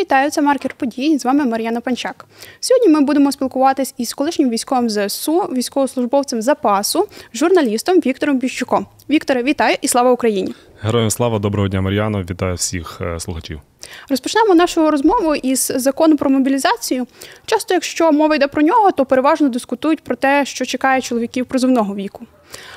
Вітаю, 0.00 0.30
це 0.30 0.42
маркер 0.42 0.74
подій. 0.74 1.18
З 1.18 1.24
вами 1.24 1.44
Мар'яна 1.44 1.80
Панчак. 1.80 2.26
Сьогодні 2.60 2.88
ми 2.88 3.00
будемо 3.00 3.32
спілкуватись 3.32 3.94
із 3.98 4.12
колишнім 4.12 4.50
військовим 4.50 4.90
ЗСУ, 4.90 5.40
військовослужбовцем 5.40 6.42
запасу, 6.42 7.08
журналістом 7.34 7.98
Віктором 7.98 8.38
Біщуком. 8.38 8.86
Вікторе, 9.10 9.42
вітаю 9.42 9.76
і 9.82 9.88
слава 9.88 10.12
Україні! 10.12 10.54
Героям 10.80 11.10
слава, 11.10 11.38
доброго 11.38 11.68
дня, 11.68 11.80
Мар'яно. 11.80 12.22
Вітаю 12.22 12.54
всіх 12.54 13.00
е, 13.00 13.20
слухачів. 13.20 13.60
Розпочнемо 14.08 14.54
нашу 14.54 14.90
розмову 14.90 15.34
із 15.34 15.72
закону 15.76 16.16
про 16.16 16.30
мобілізацію. 16.30 17.06
Часто, 17.46 17.74
якщо 17.74 18.12
мова 18.12 18.34
йде 18.34 18.46
про 18.46 18.62
нього, 18.62 18.92
то 18.92 19.04
переважно 19.04 19.48
дискутують 19.48 20.00
про 20.00 20.16
те, 20.16 20.44
що 20.44 20.64
чекає 20.64 21.00
чоловіків 21.00 21.46
призовного 21.46 21.94
віку. 21.94 22.26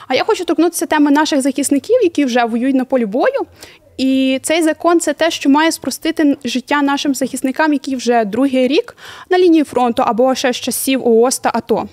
А 0.08 0.16
я 0.16 0.24
хочу 0.24 0.46
торкнутися 0.46 0.86
теми 0.86 1.12
наших 1.12 1.42
захисників, 1.42 1.96
які 2.04 2.26
вже 2.26 2.46
воюють 2.46 2.76
на 2.76 2.86
полі 2.86 3.06
бою. 3.06 3.46
І 3.98 4.40
цей 4.44 4.64
закон 4.64 5.00
це 5.00 5.14
те, 5.14 5.32
що 5.32 5.50
має 5.50 5.72
спростити 5.72 6.38
життя 6.46 6.82
нашим 6.82 7.16
захисникам, 7.16 7.74
які 7.74 7.96
вже 7.96 8.26
другий 8.26 8.68
рік 8.68 8.96
на 9.30 9.40
лінії 9.40 9.64
фронту 9.64 10.04
або 10.06 10.36
ще 10.36 10.54
з 10.54 10.56
часів 10.56 11.08
ООС 11.08 11.40
та 11.40 11.52
АТО. 11.54 11.88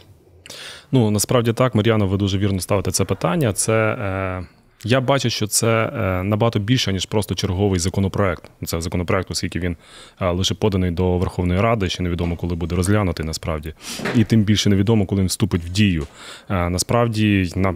Ну 0.93 1.11
насправді 1.11 1.53
так, 1.53 1.75
Мар'яно, 1.75 2.07
ви 2.07 2.17
дуже 2.17 2.39
вірно 2.39 2.61
ставите 2.61 2.91
це 2.91 3.05
питання. 3.05 3.53
Це 3.53 3.73
е, 3.73 4.47
я 4.85 5.01
бачу, 5.01 5.31
що 5.31 5.47
це 5.47 5.69
е, 5.69 6.23
набагато 6.23 6.59
більше 6.59 6.93
ніж 6.93 7.07
просто 7.07 7.35
черговий 7.35 7.81
законопроект. 7.81 8.51
Це 8.65 8.81
законопроект, 8.81 9.31
оскільки 9.31 9.61
він 9.61 9.77
е, 10.21 10.31
лише 10.31 10.55
поданий 10.55 10.91
до 10.91 11.19
Верховної 11.19 11.61
Ради, 11.61 11.89
ще 11.89 12.03
невідомо, 12.03 12.37
коли 12.37 12.55
буде 12.55 12.77
розглянутий 12.77 13.27
насправді, 13.27 13.75
і 14.17 14.25
тим 14.25 14.43
більше 14.43 14.71
невідомо, 14.71 15.07
коли 15.07 15.21
він 15.21 15.29
вступить 15.29 15.65
в 15.65 15.69
дію. 15.69 16.07
Е, 16.51 16.69
насправді 16.71 17.53
на 17.57 17.75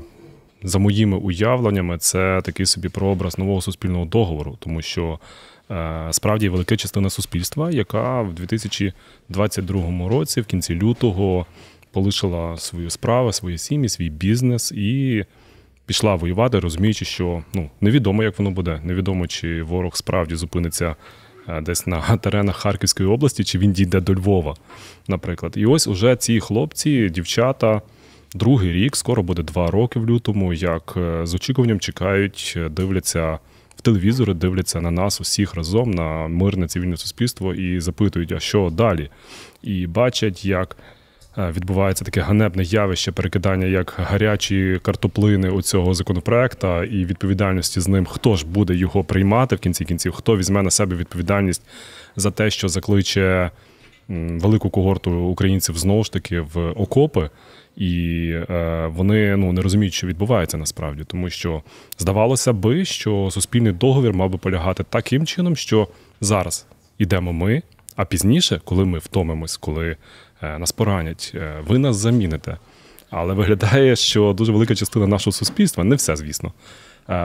за 0.63 0.79
моїми 0.79 1.17
уявленнями, 1.17 1.99
це 1.99 2.41
такий 2.45 2.67
собі 2.67 2.89
прообраз 2.89 3.39
нового 3.39 3.61
суспільного 3.61 4.05
договору, 4.05 4.57
тому 4.61 4.83
що 4.83 5.19
справді 6.11 6.49
велика 6.49 6.77
частина 6.77 7.11
суспільства, 7.11 7.71
яка 7.71 8.23
в 8.23 8.35
2022 8.35 10.09
році, 10.09 10.41
в 10.41 10.45
кінці 10.45 10.75
лютого, 10.75 11.47
полишила 11.93 12.57
свою 12.57 12.91
справу, 12.91 13.33
свої 13.33 13.59
сім'ї, 13.59 13.89
свій 13.89 14.11
бізнес 14.11 14.73
і 14.73 15.25
пішла 15.87 16.15
воювати, 16.15 16.61
розуміючи, 16.61 17.05
що 17.05 17.43
ну 17.55 17.71
невідомо, 17.81 18.23
як 18.23 18.39
воно 18.39 18.51
буде. 18.51 18.81
Невідомо, 18.85 19.27
чи 19.27 19.63
ворог 19.63 19.97
справді 19.97 20.35
зупиниться. 20.35 20.97
Е, 21.49 21.61
десь 21.61 21.87
на 21.87 22.17
теренах 22.23 22.57
Харківської 22.57 23.09
області, 23.09 23.45
чи 23.45 23.59
він 23.59 23.73
дійде 23.73 24.01
до 24.01 24.15
Львова, 24.15 24.55
наприклад. 25.09 25.53
І 25.57 25.67
ось 25.67 25.87
уже 25.87 26.17
ці 26.17 26.41
хлопці, 26.41 27.09
дівчата, 27.11 27.83
другий 28.35 28.73
рік, 28.73 28.97
скоро 28.97 29.23
буде 29.23 29.43
два 29.43 29.71
роки 29.71 29.99
в 29.99 30.07
лютому, 30.07 30.53
як 30.53 30.95
е, 30.97 31.27
з 31.27 31.35
очікуванням 31.35 31.81
чекають, 31.81 32.55
е, 32.57 32.69
дивляться 32.69 33.39
в 33.77 33.81
телевізори, 33.81 34.35
дивляться 34.35 34.81
на 34.81 34.91
нас 34.91 35.21
усіх 35.21 35.55
разом, 35.55 35.91
на 35.91 36.29
мирне 36.29 36.69
цивільне 36.69 36.97
суспільство 36.97 37.55
і 37.55 37.81
запитують, 37.81 38.33
а 38.33 38.41
що 38.41 38.71
далі? 38.71 39.11
І 39.63 39.87
бачать, 39.87 40.45
як. 40.45 40.77
Е, 41.39 41.51
відбувається 41.57 42.05
таке 42.05 42.21
ганебне 42.21 42.63
явище 42.63 43.13
перекидання 43.13 43.67
як 43.67 43.95
гарячі 43.97 44.81
картоплини 44.83 45.51
у 45.51 45.63
цього 45.63 45.95
законопроекта 45.95 46.85
і 46.85 47.05
відповідальності 47.05 47.81
з 47.81 47.89
ним, 47.89 48.07
хто 48.07 48.37
ж 48.37 48.47
буде 48.47 48.75
його 48.75 49.05
приймати 49.05 49.57
в 49.57 49.59
кінці 49.59 49.85
кінців, 49.85 50.13
хто 50.13 50.37
візьме 50.37 50.63
на 50.63 50.71
себе 50.71 50.97
відповідальність 50.97 51.63
за 52.17 52.31
те, 52.31 52.51
що 52.51 52.69
закличе 52.69 53.51
велику 54.09 54.71
когорту 54.71 55.11
українців 55.13 55.79
знову 55.79 56.05
ж 56.05 56.13
таки 56.13 56.41
в 56.41 56.71
окопи. 56.71 57.31
І 57.77 58.31
е, 58.51 58.87
вони 58.87 59.37
ну 59.37 59.53
не 59.53 59.63
розуміють, 59.63 59.95
що 59.95 60.07
відбувається 60.07 60.57
насправді, 60.57 61.05
тому 61.07 61.31
що 61.31 61.63
здавалося 61.99 62.53
би, 62.53 62.85
що 62.85 63.29
суспільний 63.31 63.73
договір 63.73 64.13
мав 64.13 64.31
би 64.31 64.39
полягати 64.39 64.85
таким 64.91 65.27
чином, 65.27 65.57
що 65.57 65.89
зараз 66.21 66.67
ідемо 66.99 67.33
ми, 67.33 67.63
а 67.97 68.05
пізніше, 68.05 68.61
коли 68.65 68.85
ми 68.85 68.99
втомимось, 68.99 69.57
коли 69.57 69.97
нас 70.59 70.73
поранять, 70.73 71.33
е, 71.35 71.55
ви 71.67 71.79
нас 71.79 71.97
заміните. 71.97 72.57
Але 73.11 73.35
виглядає, 73.35 73.97
що 73.97 74.33
дуже 74.33 74.53
велика 74.53 74.75
частина 74.75 75.07
нашого 75.07 75.33
суспільства, 75.33 75.85
не 75.85 75.95
все, 75.95 76.17
звісно, 76.17 76.53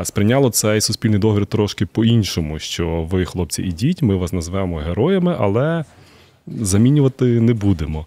сприйняло 0.03 0.50
цей 0.50 0.81
суспільний 0.81 1.19
договір 1.19 1.46
трошки 1.46 1.85
по-іншому, 1.85 2.59
що 2.59 3.08
ви, 3.12 3.25
хлопці, 3.25 3.63
ідіть, 3.63 4.02
ми 4.02 4.16
вас 4.16 4.34
назвемо 4.34 4.78
героями, 4.78 5.35
але 5.40 5.85
замінювати 6.47 7.25
не 7.25 7.53
будемо. 7.53 8.06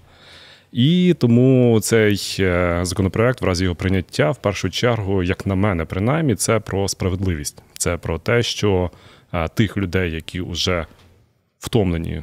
І 0.73 1.15
тому 1.19 1.81
цей 1.81 2.37
е, 2.41 2.81
законопроект, 2.83 3.41
в 3.41 3.45
разі 3.45 3.65
його 3.65 3.77
прийняття, 3.77 4.31
в 4.31 4.37
першу 4.37 4.71
чергу, 4.71 5.23
як 5.23 5.47
на 5.47 5.55
мене, 5.55 5.85
принаймні, 5.85 6.35
це 6.35 6.61
про 6.61 6.89
справедливість. 6.89 7.63
Це 7.79 7.97
про 7.97 8.19
те, 8.19 8.43
що 8.43 8.91
е, 9.33 9.49
тих 9.49 9.77
людей, 9.77 10.13
які 10.13 10.41
вже 10.41 10.87
втомлені, 11.59 12.23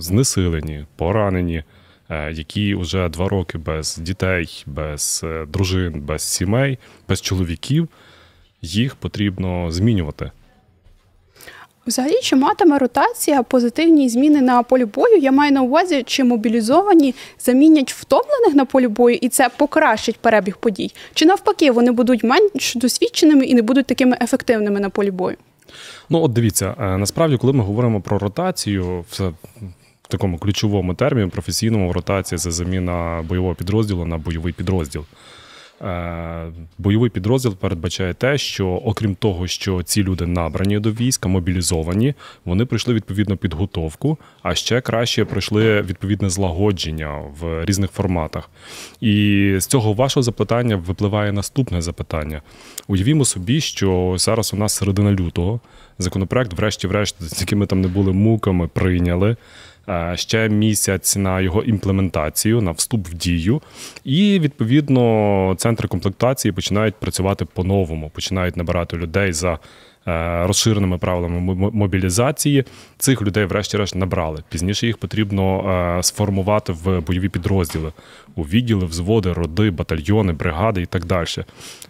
знесилені, 0.00 0.84
поранені, 0.96 1.56
е, 1.56 1.64
які 2.10 2.74
вже 2.74 3.08
два 3.08 3.28
роки 3.28 3.58
без 3.58 3.96
дітей, 3.96 4.64
без 4.66 5.24
дружин, 5.48 6.00
без 6.00 6.22
сімей, 6.22 6.78
без 7.08 7.20
чоловіків, 7.20 7.88
їх 8.62 8.94
потрібно 8.94 9.70
змінювати. 9.70 10.30
Взагалі, 11.88 12.20
чи 12.22 12.36
матиме 12.36 12.78
ротація 12.78 13.42
позитивні 13.42 14.08
зміни 14.08 14.40
на 14.40 14.62
полі 14.62 14.84
бою? 14.84 15.16
Я 15.16 15.32
маю 15.32 15.52
на 15.52 15.62
увазі, 15.62 16.02
чи 16.06 16.24
мобілізовані 16.24 17.14
замінять 17.38 17.92
втомлених 17.92 18.54
на 18.54 18.64
полі 18.64 18.88
бою, 18.88 19.18
і 19.20 19.28
це 19.28 19.48
покращить 19.56 20.16
перебіг 20.16 20.56
подій? 20.56 20.90
Чи 21.14 21.26
навпаки 21.26 21.70
вони 21.70 21.90
будуть 21.92 22.24
менш 22.24 22.74
досвідченими 22.74 23.44
і 23.44 23.54
не 23.54 23.62
будуть 23.62 23.86
такими 23.86 24.18
ефективними 24.20 24.80
на 24.80 24.90
полі 24.90 25.10
бою? 25.10 25.36
Ну, 26.08 26.22
от 26.22 26.32
дивіться, 26.32 26.74
е, 26.80 26.96
насправді, 26.96 27.36
коли 27.36 27.52
ми 27.52 27.64
говоримо 27.64 28.00
про 28.00 28.18
ротацію, 28.18 29.04
в 29.10 29.32
такому 30.08 30.38
ключовому 30.38 30.94
терміні 30.94 31.30
професійному 31.30 31.88
в 31.88 31.92
ротація 31.92 32.38
це 32.38 32.50
заміна 32.50 33.24
бойового 33.28 33.54
підрозділу 33.54 34.04
на 34.04 34.18
бойовий 34.18 34.52
підрозділ. 34.52 35.04
Е, 35.82 36.52
бойовий 36.78 37.10
підрозділ 37.10 37.56
передбачає 37.56 38.14
те, 38.14 38.38
що 38.38 38.68
окрім 38.68 39.14
того, 39.14 39.46
що 39.46 39.82
ці 39.82 40.02
люди 40.02 40.26
набрані 40.26 40.78
до 40.78 40.92
війська, 40.92 41.28
мобілізовані, 41.28 42.14
вони 42.44 42.64
пройшли 42.64 42.94
відповідну 42.94 43.36
підготовку, 43.36 44.18
а 44.42 44.54
ще 44.54 44.80
краще 44.80 45.24
пройшли 45.24 45.82
відповідне 45.82 46.30
злагодження 46.30 47.22
в 47.40 47.64
різних 47.64 47.90
форматах. 47.90 48.50
І 49.00 49.54
з 49.58 49.66
цього 49.66 49.92
вашого 49.92 50.22
запитання 50.22 50.76
випливає 50.76 51.32
наступне 51.32 51.82
запитання. 51.82 52.42
Уявімо 52.88 53.24
собі, 53.24 53.60
що 53.60 54.14
зараз 54.18 54.54
у 54.54 54.56
нас 54.56 54.74
середина 54.74 55.12
лютого 55.12 55.60
законопроект, 55.98 56.52
врешті-врешт, 56.52 57.16
з 57.20 57.40
якими 57.40 57.66
там 57.66 57.80
не 57.80 57.88
були 57.88 58.12
муками, 58.12 58.68
прийняли. 58.68 59.36
Е, 59.88 60.12
ще 60.16 60.48
місяць 60.48 61.16
на 61.16 61.40
його 61.40 61.62
імплементацію, 61.62 62.60
на 62.60 62.70
вступ 62.70 63.08
в 63.08 63.14
дію, 63.14 63.62
і 64.04 64.38
відповідно 64.40 65.54
центри 65.58 65.88
комплектації 65.88 66.52
починають 66.52 66.94
працювати 66.94 67.44
по-новому, 67.44 68.10
починають 68.14 68.56
набирати 68.56 68.96
людей 68.96 69.32
за. 69.32 69.58
Е, 70.06 70.46
розширеними 70.46 70.98
правилами 70.98 71.70
мобілізації 71.72 72.64
цих 72.98 73.22
людей, 73.22 73.44
врешті-решт, 73.44 73.94
набрали. 73.94 74.42
Пізніше 74.48 74.86
їх 74.86 74.98
потрібно 74.98 75.70
е, 75.98 76.02
сформувати 76.02 76.72
в 76.72 77.00
бойові 77.00 77.28
підрозділи 77.28 77.92
у 78.36 78.42
відділи, 78.42 78.86
взводи, 78.86 79.32
роди, 79.32 79.70
батальйони, 79.70 80.32
бригади 80.32 80.82
і 80.82 80.86
так 80.86 81.04
далі. 81.04 81.26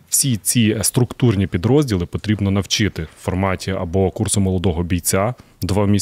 Всі 0.09 0.37
ці 0.37 0.79
структурні 0.83 1.47
підрозділи 1.47 2.07
потрібно 2.07 2.51
навчити 2.51 3.03
в 3.03 3.23
форматі 3.23 3.71
або 3.71 4.11
курсу 4.11 4.41
молодого 4.41 4.83
бійця 4.83 5.35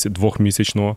двохмісячного, 0.05 0.97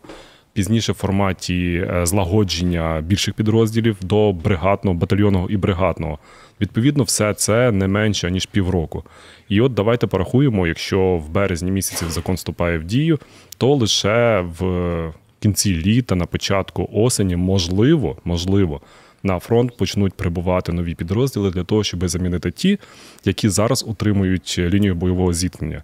пізніше 0.52 0.92
в 0.92 0.94
форматі 0.94 1.86
е, 1.90 2.06
злагодження 2.06 3.00
більших 3.00 3.34
підрозділів 3.34 3.96
до 4.02 4.32
бригадного, 4.32 4.98
батальйонного 4.98 5.50
і 5.50 5.56
бригадного. 5.56 6.18
Відповідно, 6.60 7.04
все 7.04 7.34
це 7.34 7.72
не 7.72 7.88
менше 7.88 8.30
ніж 8.30 8.46
півроку. 8.46 9.04
І 9.48 9.60
от 9.60 9.74
давайте 9.74 10.06
порахуємо, 10.06 10.66
якщо 10.66 11.00
в 11.00 11.28
березні 11.28 11.70
місяці 11.70 12.04
закон 12.08 12.34
вступає 12.34 12.78
в 12.78 12.84
дію, 12.84 13.18
то 13.58 13.74
лише 13.74 14.44
в 14.58 15.12
кінці 15.40 15.76
літа, 15.76 16.14
на 16.14 16.26
початку 16.26 16.88
осені, 16.92 17.36
можливо, 17.36 18.16
можливо. 18.24 18.80
На 19.22 19.38
фронт 19.38 19.76
почнуть 19.76 20.14
прибувати 20.14 20.72
нові 20.72 20.94
підрозділи 20.94 21.50
для 21.50 21.64
того, 21.64 21.84
щоб 21.84 22.08
замінити 22.08 22.50
ті, 22.50 22.78
які 23.24 23.48
зараз 23.48 23.84
утримують 23.88 24.56
лінію 24.58 24.94
бойового 24.94 25.32
зіткнення. 25.32 25.82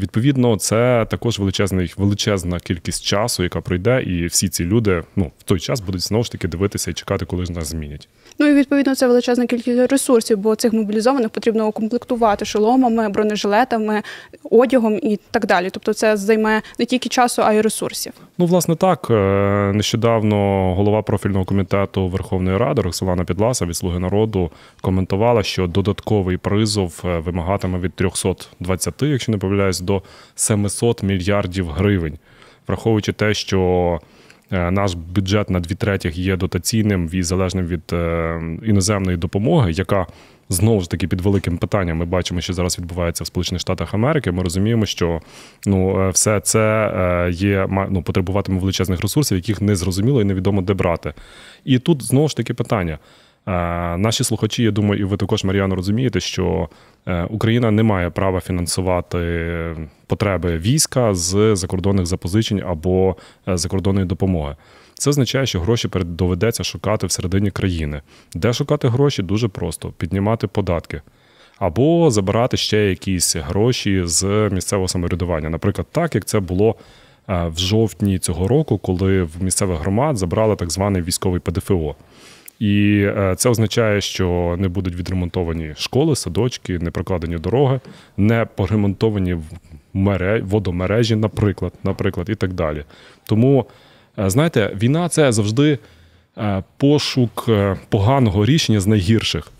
Відповідно, 0.00 0.56
це 0.56 1.06
також 1.10 1.38
величезний 1.38 1.94
величезна 1.96 2.58
кількість 2.58 3.04
часу, 3.04 3.42
яка 3.42 3.60
пройде, 3.60 4.02
і 4.02 4.26
всі 4.26 4.48
ці 4.48 4.64
люди 4.64 5.02
ну 5.16 5.30
в 5.38 5.42
той 5.42 5.60
час 5.60 5.80
будуть 5.80 6.00
знову 6.00 6.24
ж 6.24 6.32
таки 6.32 6.48
дивитися 6.48 6.90
і 6.90 6.94
чекати, 6.94 7.24
коли 7.24 7.44
ж 7.44 7.52
нас 7.52 7.68
змінять. 7.68 8.08
Ну 8.38 8.46
і 8.46 8.54
відповідно 8.54 8.94
це 8.94 9.06
величезна 9.06 9.46
кількість 9.46 9.92
ресурсів, 9.92 10.38
бо 10.38 10.56
цих 10.56 10.72
мобілізованих 10.72 11.30
потрібно 11.30 11.66
укомплектувати 11.66 12.44
шоломами, 12.44 13.08
бронежилетами, 13.08 14.02
одягом 14.50 14.98
і 15.02 15.18
так 15.30 15.46
далі. 15.46 15.70
Тобто, 15.70 15.94
це 15.94 16.16
займе 16.16 16.62
не 16.78 16.84
тільки 16.84 17.08
часу, 17.08 17.42
а 17.44 17.52
й 17.52 17.60
ресурсів. 17.60 18.12
Ну, 18.38 18.46
власне, 18.46 18.76
так 18.76 19.06
е, 19.10 19.14
нещодавно 19.74 20.36
голова 20.74 21.02
профільного 21.02 21.44
комітету 21.44 22.08
Верховної 22.08 22.56
Ради 22.56 22.82
Роксолана 22.82 23.24
Підласа 23.24 23.66
від 23.66 23.76
Слуги 23.76 23.98
народу 23.98 24.50
коментувала, 24.80 25.42
що 25.42 25.66
додатковий 25.66 26.36
призов 26.36 27.02
е, 27.04 27.18
вимагатиме 27.18 27.78
від 27.78 27.92
320, 27.92 29.02
якщо 29.02 29.32
не 29.32 29.38
помиляюсь, 29.38 29.80
до 29.90 30.02
700 30.34 31.02
мільярдів 31.02 31.68
гривень. 31.68 32.18
враховуючи 32.66 33.12
те, 33.12 33.34
що 33.34 34.00
наш 34.50 34.94
бюджет 34.94 35.50
на 35.50 35.60
дві 35.60 35.74
третіх 35.74 36.18
є 36.18 36.36
дотаційним 36.36 37.10
і 37.12 37.22
залежним 37.22 37.66
від 37.66 37.82
іноземної 38.68 39.16
допомоги, 39.16 39.72
яка 39.72 40.06
знову 40.48 40.80
ж 40.80 40.90
таки 40.90 41.08
під 41.08 41.20
великим 41.20 41.58
питанням. 41.58 41.96
Ми 41.96 42.04
бачимо, 42.04 42.40
що 42.40 42.52
зараз 42.52 42.78
відбувається 42.78 43.24
в 43.24 43.26
Сполучених 43.26 43.60
Штатах 43.60 43.94
Америки. 43.94 44.32
Ми 44.32 44.42
розуміємо, 44.42 44.86
що 44.86 45.20
ну 45.66 46.10
все 46.10 46.40
це 46.40 47.30
є 47.32 47.66
ну, 47.90 48.02
потребуватиме 48.02 48.60
величезних 48.60 49.00
ресурсів, 49.00 49.36
яких 49.36 49.60
не 49.60 49.76
зрозуміло 49.76 50.20
і 50.20 50.24
невідомо 50.24 50.62
де 50.62 50.74
брати. 50.74 51.14
І 51.64 51.78
тут 51.78 52.02
знову 52.02 52.28
ж 52.28 52.36
таки 52.36 52.54
питання. 52.54 52.98
Наші 53.46 54.24
слухачі, 54.24 54.62
я 54.62 54.70
думаю, 54.70 55.00
і 55.00 55.04
ви 55.04 55.16
також, 55.16 55.44
Мар'яно, 55.44 55.74
розумієте, 55.74 56.20
що 56.20 56.68
е, 57.06 57.24
Україна 57.24 57.70
не 57.70 57.82
має 57.82 58.10
права 58.10 58.40
фінансувати 58.40 59.76
потреби 60.06 60.58
війська 60.58 61.14
з 61.14 61.56
закордонних 61.56 62.06
запозичень 62.06 62.62
або 62.66 63.16
е, 63.48 63.56
закордонної 63.56 64.06
допомоги. 64.06 64.56
Це 64.94 65.10
означає, 65.10 65.46
що 65.46 65.60
гроші 65.60 65.88
доведеться 65.94 66.64
шукати 66.64 67.06
всередині 67.06 67.50
країни. 67.50 68.02
Де 68.34 68.52
шукати 68.52 68.88
гроші? 68.88 69.22
Дуже 69.22 69.48
просто 69.48 69.88
піднімати 69.88 70.46
податки. 70.46 71.02
Або 71.58 72.10
забирати 72.10 72.56
ще 72.56 72.78
якісь 72.78 73.36
гроші 73.36 74.02
з 74.04 74.48
місцевого 74.52 74.88
самоврядування. 74.88 75.50
Наприклад, 75.50 75.86
так 75.92 76.14
як 76.14 76.24
це 76.24 76.40
було 76.40 76.74
е, 77.28 77.48
в 77.54 77.58
жовтні 77.58 78.18
цього 78.18 78.48
року, 78.48 78.78
коли 78.78 79.22
в 79.22 79.42
місцевих 79.42 79.80
громад 79.80 80.16
забрали 80.16 80.56
так 80.56 80.70
званий 80.70 81.02
військовий 81.02 81.40
ПДФО. 81.40 81.94
І 82.60 83.02
е, 83.02 83.34
це 83.36 83.48
означає, 83.48 84.00
що 84.00 84.56
не 84.58 84.68
будуть 84.68 84.96
відремонтовані 84.96 85.72
школи, 85.76 86.16
садочки, 86.16 86.78
не 86.78 86.90
прокладені 86.90 87.38
дороги, 87.38 87.80
не 88.16 88.46
поремонтовані 88.56 89.36
водомережі, 90.42 91.16
наприклад, 91.16 91.72
наприклад, 91.84 92.28
і 92.30 92.34
так 92.34 92.52
далі. 92.52 92.84
Тому, 93.24 93.66
е, 94.18 94.30
знаєте, 94.30 94.76
війна 94.82 95.08
це 95.08 95.32
завжди 95.32 95.78
е, 96.38 96.62
пошук 96.76 97.48
поганого 97.88 98.44
рішення 98.44 98.80
з 98.80 98.86
найгірших. 98.86 99.52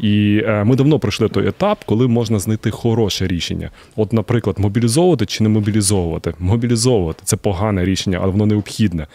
І 0.00 0.42
ми 0.64 0.76
давно 0.76 0.98
пройшли 0.98 1.28
той 1.28 1.48
етап, 1.48 1.78
коли 1.86 2.08
можна 2.08 2.38
знайти 2.38 2.70
хороше 2.70 3.26
рішення. 3.26 3.70
От, 3.96 4.12
наприклад, 4.12 4.58
мобілізовувати 4.58 5.26
чи 5.26 5.42
не 5.42 5.48
мобілізовувати. 5.48 6.34
Мобілізовувати 6.38 7.22
це 7.24 7.36
погане 7.36 7.84
рішення, 7.84 8.18
але 8.22 8.32
воно 8.32 8.46
необхідне. 8.46 9.06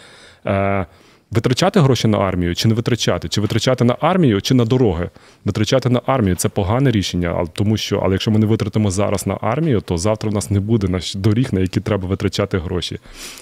Витрачати 1.31 1.79
гроші 1.79 2.07
на 2.07 2.17
армію 2.17 2.55
чи 2.55 2.67
не 2.67 2.73
витрачати? 2.73 3.29
Чи 3.29 3.41
витрачати 3.41 3.83
на 3.83 3.97
армію, 3.99 4.41
чи 4.41 4.53
на 4.53 4.65
дороги? 4.65 5.09
Витрачати 5.45 5.89
на 5.89 6.01
армію 6.05 6.35
це 6.35 6.49
погане 6.49 6.91
рішення, 6.91 7.47
тому 7.53 7.77
що, 7.77 7.99
але 8.03 8.13
якщо 8.13 8.31
ми 8.31 8.39
не 8.39 8.45
витратимо 8.45 8.91
зараз 8.91 9.27
на 9.27 9.37
армію, 9.41 9.81
то 9.81 9.97
завтра 9.97 10.29
в 10.29 10.33
нас 10.33 10.51
не 10.51 10.59
буде 10.59 10.87
наш 10.87 11.15
доріг, 11.15 11.47
на 11.51 11.59
які 11.59 11.79
треба 11.79 12.07
витрачати 12.07 12.57
гроші. 12.57 12.99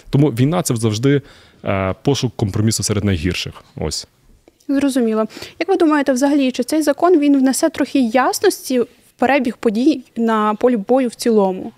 Тому 0.09 0.27
війна 0.29 0.61
це 0.61 0.75
завжди 0.75 1.21
е, 1.65 1.95
пошук 2.01 2.33
компромісу 2.35 2.83
серед 2.83 3.03
найгірших. 3.03 3.53
Ось 3.75 4.07
зрозуміло. 4.67 5.25
Як 5.59 5.69
ви 5.69 5.77
думаєте, 5.77 6.13
взагалі, 6.13 6.51
чи 6.51 6.63
цей 6.63 6.81
закон 6.81 7.19
він 7.19 7.39
внесе 7.39 7.69
трохи 7.69 7.99
ясності 7.99 8.79
в 8.79 8.87
перебіг 9.17 9.57
подій 9.57 10.03
на 10.17 10.53
полі 10.53 10.77
бою 10.77 11.09
в 11.09 11.15
цілому? 11.15 11.71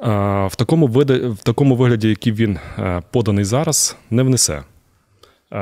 Е, 0.00 0.46
в 0.46 0.56
такому 0.56 0.86
виді, 0.86 1.12
в 1.12 1.38
такому 1.42 1.76
вигляді, 1.76 2.08
який 2.08 2.32
він 2.32 2.58
е, 2.78 3.02
поданий 3.10 3.44
зараз, 3.44 3.96
не 4.10 4.22
внесе. 4.22 4.62
Е, 5.52 5.58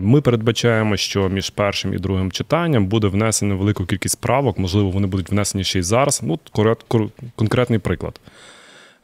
ми 0.00 0.20
передбачаємо, 0.20 0.96
що 0.96 1.28
між 1.28 1.50
першим 1.50 1.94
і 1.94 1.98
другим 1.98 2.32
читанням 2.32 2.86
буде 2.86 3.06
внесено 3.06 3.56
велику 3.56 3.84
кількість 3.84 4.20
правок, 4.20 4.58
можливо, 4.58 4.90
вони 4.90 5.06
будуть 5.06 5.30
внесені 5.30 5.64
ще 5.64 5.78
й 5.78 5.82
зараз. 5.82 6.22
Ну, 6.22 6.38
конкретний 7.36 7.78
приклад. 7.78 8.20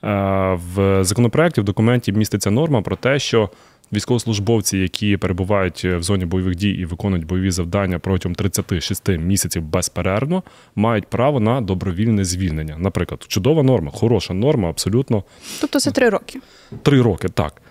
Е, 0.05 0.59
в 0.75 1.05
законопроекті 1.05 1.61
в 1.61 1.65
документі 1.65 2.13
міститься 2.13 2.51
норма 2.51 2.83
про 2.83 2.97
те, 2.97 3.19
що 3.19 3.51
військовослужбовці, 3.93 4.79
які 4.79 5.17
перебувають 5.17 5.85
в 5.85 6.03
зоні 6.03 6.25
бойових 6.25 6.57
дій 6.57 6.71
і 6.71 6.85
виконують 6.85 7.27
бойові 7.27 7.51
завдання 7.51 7.99
протягом 7.99 8.35
36 8.35 9.09
місяців 9.09 9.63
безперервно, 9.63 10.43
мають 10.75 11.07
право 11.07 11.41
на 11.41 11.61
добровільне 11.61 12.25
звільнення. 12.25 12.77
Наприклад, 12.79 13.25
чудова 13.29 13.63
норма, 13.63 13.91
хороша 13.91 14.35
норма, 14.35 14.69
абсолютно. 14.69 15.25
Тобто 15.61 15.81
це 15.81 15.91
три 15.91 16.09
роки. 16.09 16.41
Три 16.83 17.03
роки, 17.03 17.29
так. 17.29 17.63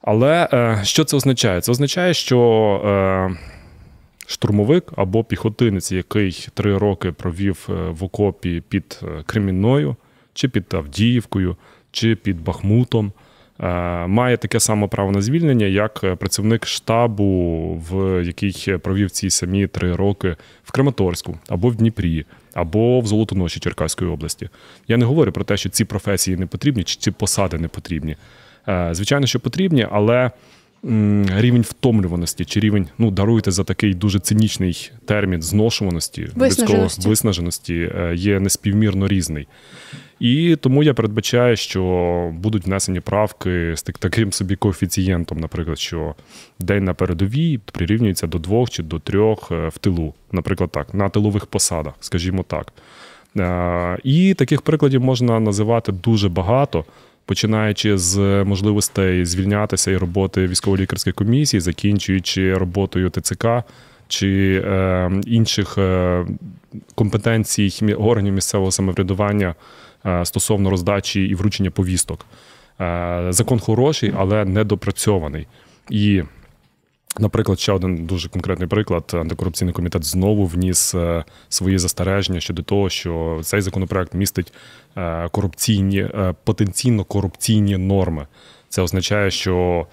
Але 0.00 0.48
е, 0.52 0.80
що 0.82 1.04
це 1.04 1.16
означає? 1.16 1.60
Це 1.60 1.72
означає, 1.72 2.14
що 2.14 2.38
е, 2.84 3.36
штурмовик 4.26 4.92
або 4.96 5.24
піхотинець, 5.24 5.92
який 5.92 6.48
три 6.54 6.78
роки 6.78 7.12
провів 7.12 7.68
е, 7.68 7.72
в 7.72 8.04
окопі 8.04 8.62
під 8.68 9.00
Кремінною, 9.26 9.96
чи 10.34 10.48
під 10.48 10.74
Авдіївкою, 10.74 11.56
чи 11.90 12.16
під 12.16 12.40
Бахмутом, 12.44 13.12
має 14.06 14.36
таке 14.36 14.60
саме 14.60 14.86
право 14.86 15.12
на 15.12 15.22
звільнення, 15.22 15.66
як 15.66 16.16
працівник 16.18 16.66
штабу, 16.66 17.82
в 17.90 18.24
який 18.24 18.78
провів 18.78 19.10
ці 19.10 19.30
самі 19.30 19.66
три 19.66 19.96
роки 19.96 20.36
в 20.64 20.70
Краматорську 20.72 21.38
або 21.48 21.68
в 21.68 21.76
Дніпрі. 21.76 22.26
Або 22.54 23.00
в 23.00 23.06
Золотоноші 23.06 23.60
Черкаської 23.60 24.10
області. 24.10 24.48
Я 24.88 24.96
не 24.96 25.04
говорю 25.04 25.32
про 25.32 25.44
те, 25.44 25.56
що 25.56 25.68
ці 25.68 25.84
професії 25.84 26.36
не 26.36 26.46
потрібні, 26.46 26.84
чи 26.84 26.96
ці 26.96 27.10
посади 27.10 27.58
не 27.58 27.68
потрібні. 27.68 28.16
Е, 28.68 28.88
звичайно, 28.92 29.26
що 29.26 29.40
потрібні, 29.40 29.86
але 29.90 30.30
рівень 31.36 31.62
втомлюваності 31.62 32.44
чи 32.44 32.60
рівень, 32.60 32.88
ну 32.98 33.10
даруйте 33.10 33.50
за 33.50 33.64
такий 33.64 33.94
дуже 33.94 34.18
цинічний 34.18 34.92
термін 35.04 35.42
зношуваності, 35.42 36.28
виснаженості. 36.34 37.08
виснаженості 37.08 37.74
е, 37.74 38.12
є 38.16 38.40
неспівмірно 38.40 39.08
різний. 39.08 39.48
І 40.20 40.56
тому 40.56 40.82
я 40.82 40.94
передбачаю, 40.94 41.56
що 41.56 42.32
будуть 42.34 42.66
внесені 42.66 43.00
правки 43.00 43.72
з 43.76 43.82
таким 43.82 44.32
собі 44.32 44.56
коефіцієнтом, 44.56 45.38
наприклад, 45.38 45.78
що 45.78 46.14
день 46.58 46.84
на 46.84 46.94
передовій 46.94 47.58
прирівнюється 47.72 48.26
до 48.26 48.38
двох 48.38 48.70
чи 48.70 48.82
до 48.82 48.98
трьох 48.98 49.48
е, 49.52 49.68
в 49.68 49.78
тилу, 49.78 50.14
наприклад, 50.32 50.70
так, 50.70 50.94
на 50.94 51.08
тилових 51.08 51.46
посадах, 51.46 51.94
скажімо 52.00 52.44
так. 52.48 52.72
І 54.04 54.34
таких 54.34 54.62
прикладів 54.62 55.00
можна 55.00 55.40
називати 55.40 55.92
дуже 55.92 56.28
багато 56.28 56.84
починаючи 57.28 57.98
з 57.98 58.44
можливостей 58.44 59.24
звільнятися 59.24 59.90
і 59.90 59.96
роботи 59.96 60.46
військово-лікарської 60.46 61.14
комісії, 61.14 61.60
закінчуючи 61.60 62.54
роботою 62.54 63.10
ТЦК 63.10 63.46
чи 64.08 64.62
е, 64.66 65.10
інших 65.26 65.78
е, 65.78 66.26
компетенцій 66.94 67.94
органів 67.98 68.34
місцевого 68.34 68.70
самоврядування 68.70 69.54
е, 70.06 70.24
стосовно 70.24 70.70
роздачі 70.70 71.24
і 71.24 71.34
вручення 71.34 71.70
повісток. 71.70 72.26
Е, 72.80 73.26
закон 73.30 73.58
хороший, 73.58 74.12
але 74.16 74.44
недопрацьований. 74.44 75.46
І 75.90 76.22
Наприклад, 77.18 77.60
ще 77.60 77.72
один 77.72 78.06
дуже 78.06 78.28
конкретний 78.28 78.68
приклад: 78.68 79.10
антикорупційний 79.14 79.74
комітет 79.74 80.04
знову 80.04 80.46
вніс 80.46 80.94
е, 80.94 81.24
свої 81.48 81.78
застереження 81.78 82.40
щодо 82.40 82.62
того, 82.62 82.88
що 82.88 83.40
цей 83.42 83.60
законопроект 83.60 84.14
містить 84.14 84.52
е, 84.96 85.28
корупційні 85.28 85.98
е, 85.98 86.34
потенційно 86.44 87.04
корупційні 87.04 87.76
норми. 87.76 88.26
Це 88.68 88.82
означає, 88.82 89.30
що 89.30 89.86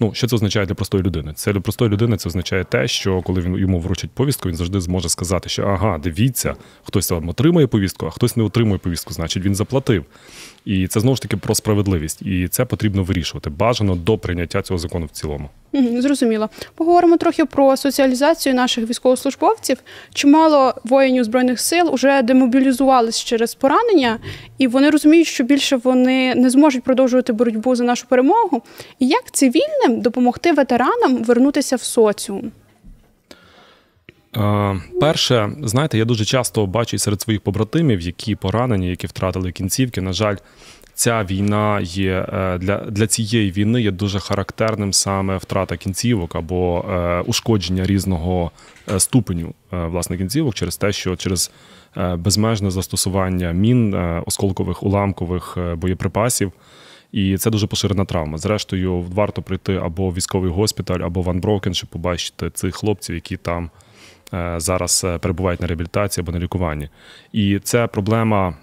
ну 0.00 0.14
що 0.14 0.26
це 0.26 0.36
означає 0.36 0.66
для 0.66 0.74
простої 0.74 1.02
людини? 1.02 1.32
Це 1.34 1.52
для 1.52 1.60
простої 1.60 1.90
людини 1.90 2.16
це 2.16 2.28
означає 2.28 2.64
те, 2.64 2.88
що 2.88 3.22
коли 3.22 3.40
він 3.40 3.56
йому 3.56 3.80
вручать 3.80 4.10
повістку, 4.10 4.48
він 4.48 4.56
завжди 4.56 4.80
зможе 4.80 5.08
сказати, 5.08 5.48
що 5.48 5.62
ага, 5.62 5.98
дивіться, 5.98 6.54
хтось 6.84 7.08
там 7.08 7.28
отримує 7.28 7.66
повістку, 7.66 8.06
а 8.06 8.10
хтось 8.10 8.36
не 8.36 8.44
отримує 8.44 8.78
повістку, 8.78 9.14
значить 9.14 9.44
він 9.44 9.54
заплатив. 9.54 10.04
І 10.64 10.86
це 10.86 11.00
знову 11.00 11.16
ж 11.16 11.22
таки 11.22 11.36
про 11.36 11.54
справедливість, 11.54 12.22
і 12.22 12.48
це 12.48 12.64
потрібно 12.64 13.04
вирішувати. 13.04 13.50
Бажано 13.50 13.94
до 13.94 14.18
прийняття 14.18 14.62
цього 14.62 14.78
закону 14.78 15.06
в 15.06 15.10
цілому. 15.10 15.48
Зрозуміло. 15.98 16.48
Поговоримо 16.74 17.16
трохи 17.16 17.44
про 17.44 17.76
соціалізацію 17.76 18.54
наших 18.54 18.88
військовослужбовців. 18.88 19.76
Чимало 20.14 20.74
воїнів 20.84 21.24
збройних 21.24 21.60
сил 21.60 21.90
вже 21.94 22.22
демобілізувались 22.22 23.24
через 23.24 23.54
поранення, 23.54 24.18
і 24.58 24.66
вони 24.66 24.90
розуміють, 24.90 25.26
що 25.26 25.44
більше 25.44 25.76
вони 25.76 26.34
не 26.34 26.50
зможуть 26.50 26.82
продовжувати 26.82 27.32
боротьбу 27.32 27.76
за 27.76 27.84
нашу 27.84 28.06
перемогу. 28.06 28.19
І 28.98 29.08
як 29.08 29.30
цивільним 29.30 30.00
допомогти 30.00 30.52
ветеранам 30.52 31.24
вернутися 31.24 31.76
в 31.76 31.82
соціум? 31.82 32.52
Перше, 35.00 35.50
знаєте, 35.62 35.98
я 35.98 36.04
дуже 36.04 36.24
часто 36.24 36.66
бачу 36.66 36.98
серед 36.98 37.20
своїх 37.20 37.40
побратимів, 37.40 38.00
які 38.00 38.34
поранені, 38.34 38.88
які 38.88 39.06
втратили 39.06 39.52
кінцівки. 39.52 40.00
На 40.00 40.12
жаль, 40.12 40.36
ця 41.00 41.24
війна 41.24 41.80
є 41.82 42.26
е, 42.32 42.58
для 42.58 42.76
для 42.76 43.06
цієї 43.06 43.50
війни 43.50 43.82
є 43.82 43.90
дуже 43.90 44.20
характерним 44.20 44.92
саме 44.92 45.36
втрата 45.36 45.76
кінцівок 45.76 46.36
або 46.36 46.84
е, 46.90 47.20
ушкодження 47.20 47.86
різного 47.86 48.50
е, 48.94 49.00
ступеню 49.00 49.54
власне 49.70 50.16
кінцівок 50.16 50.54
через 50.54 50.76
те, 50.76 50.92
що 50.92 51.16
через 51.16 51.50
безмежне 52.16 52.70
застосування 52.70 53.52
мін, 53.52 53.94
осколкових 54.26 54.82
уламкових 54.82 55.58
боєприпасів. 55.76 56.52
І 57.12 57.36
це 57.36 57.50
дуже 57.50 57.66
поширена 57.66 58.04
травма. 58.04 58.38
Зрештою, 58.38 59.00
варто 59.00 59.42
прийти 59.42 59.76
або 59.76 60.10
в 60.10 60.14
військовий 60.14 60.50
госпіталь, 60.50 61.00
або 61.00 61.22
в 61.22 61.30
Unbroken, 61.30 61.74
щоб 61.74 61.90
побачити 61.90 62.50
цих 62.50 62.74
хлопців, 62.74 63.14
які 63.14 63.36
там 63.36 63.70
зараз 64.56 65.06
перебувають 65.20 65.60
на 65.60 65.66
реабілітації 65.66 66.22
або 66.22 66.32
на 66.32 66.38
лікуванні. 66.38 66.88
І 67.32 67.58
це 67.58 67.86
проблема 67.86 68.54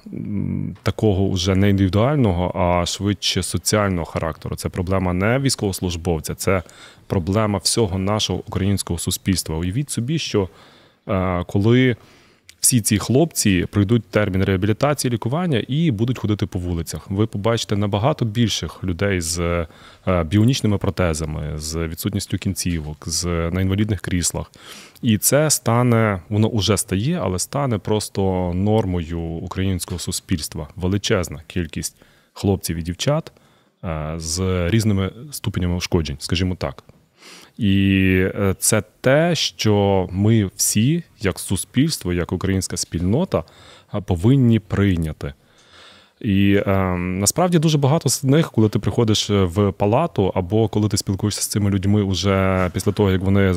такого 0.83 1.29
вже 1.29 1.55
не 1.55 1.69
індивідуального, 1.69 2.51
а 2.55 2.85
швидше 2.85 3.43
соціального 3.43 4.05
характеру. 4.05 4.55
Це 4.55 4.69
проблема 4.69 5.13
не 5.13 5.39
військовослужбовця, 5.39 6.35
це 6.35 6.63
проблема 7.07 7.59
всього 7.59 7.97
нашого 7.97 8.43
українського 8.47 8.99
суспільства. 8.99 9.57
Уявіть 9.57 9.89
собі, 9.89 10.19
що 10.19 10.49
коли 11.47 11.95
всі 12.59 12.81
ці 12.81 12.97
хлопці 12.97 13.65
пройдуть 13.71 14.03
термін 14.05 14.43
реабілітації, 14.43 15.13
лікування 15.13 15.63
і 15.67 15.91
будуть 15.91 16.19
ходити 16.19 16.45
по 16.45 16.59
вулицях. 16.59 17.11
Ви 17.11 17.27
побачите 17.27 17.75
набагато 17.75 18.25
більших 18.25 18.83
людей 18.83 19.21
з 19.21 19.39
е, 20.07 20.23
біонічними 20.23 20.77
протезами, 20.77 21.53
з 21.55 21.87
відсутністю 21.87 22.37
кінцівок, 22.37 23.03
з 23.05 23.25
на 23.25 23.61
інвалідних 23.61 24.01
кріслах. 24.01 24.51
І 25.01 25.17
це 25.17 25.49
стане, 25.49 26.21
воно 26.29 26.49
вже 26.49 26.77
стає, 26.77 27.19
але 27.23 27.39
стане 27.39 27.77
просто 27.77 28.51
нормою 28.53 29.19
українського 29.19 29.99
суспільства. 29.99 30.67
Величезна 30.75 31.41
кількість 31.47 31.95
хлопців 32.33 32.77
і 32.77 32.81
дівчат 32.81 33.31
е, 33.83 34.13
з 34.17 34.69
різними 34.69 35.11
ступенями 35.31 35.75
ушкоджень, 35.75 36.17
скажімо 36.19 36.55
так. 36.55 36.83
І 37.57 38.13
е, 38.21 38.55
це 38.59 38.83
те, 39.01 39.35
що 39.35 40.07
ми 40.11 40.49
всі, 40.55 41.03
як 41.21 41.39
суспільство, 41.39 42.13
як 42.13 42.31
українська 42.31 42.77
спільнота, 42.77 43.43
повинні 44.05 44.59
прийняти. 44.59 45.33
І 46.21 46.61
е, 46.67 46.77
насправді 46.97 47.59
дуже 47.59 47.77
багато 47.77 48.09
з 48.09 48.23
них, 48.23 48.51
коли 48.51 48.69
ти 48.69 48.79
приходиш 48.79 49.29
е, 49.29 49.43
в 49.43 49.71
палату, 49.71 50.31
або 50.35 50.67
коли 50.67 50.89
ти 50.89 50.97
спілкуєшся 50.97 51.41
з 51.41 51.47
цими 51.47 51.69
людьми 51.69 52.01
уже 52.01 52.69
після 52.73 52.91
того, 52.91 53.11
як 53.11 53.21
вони 53.21 53.53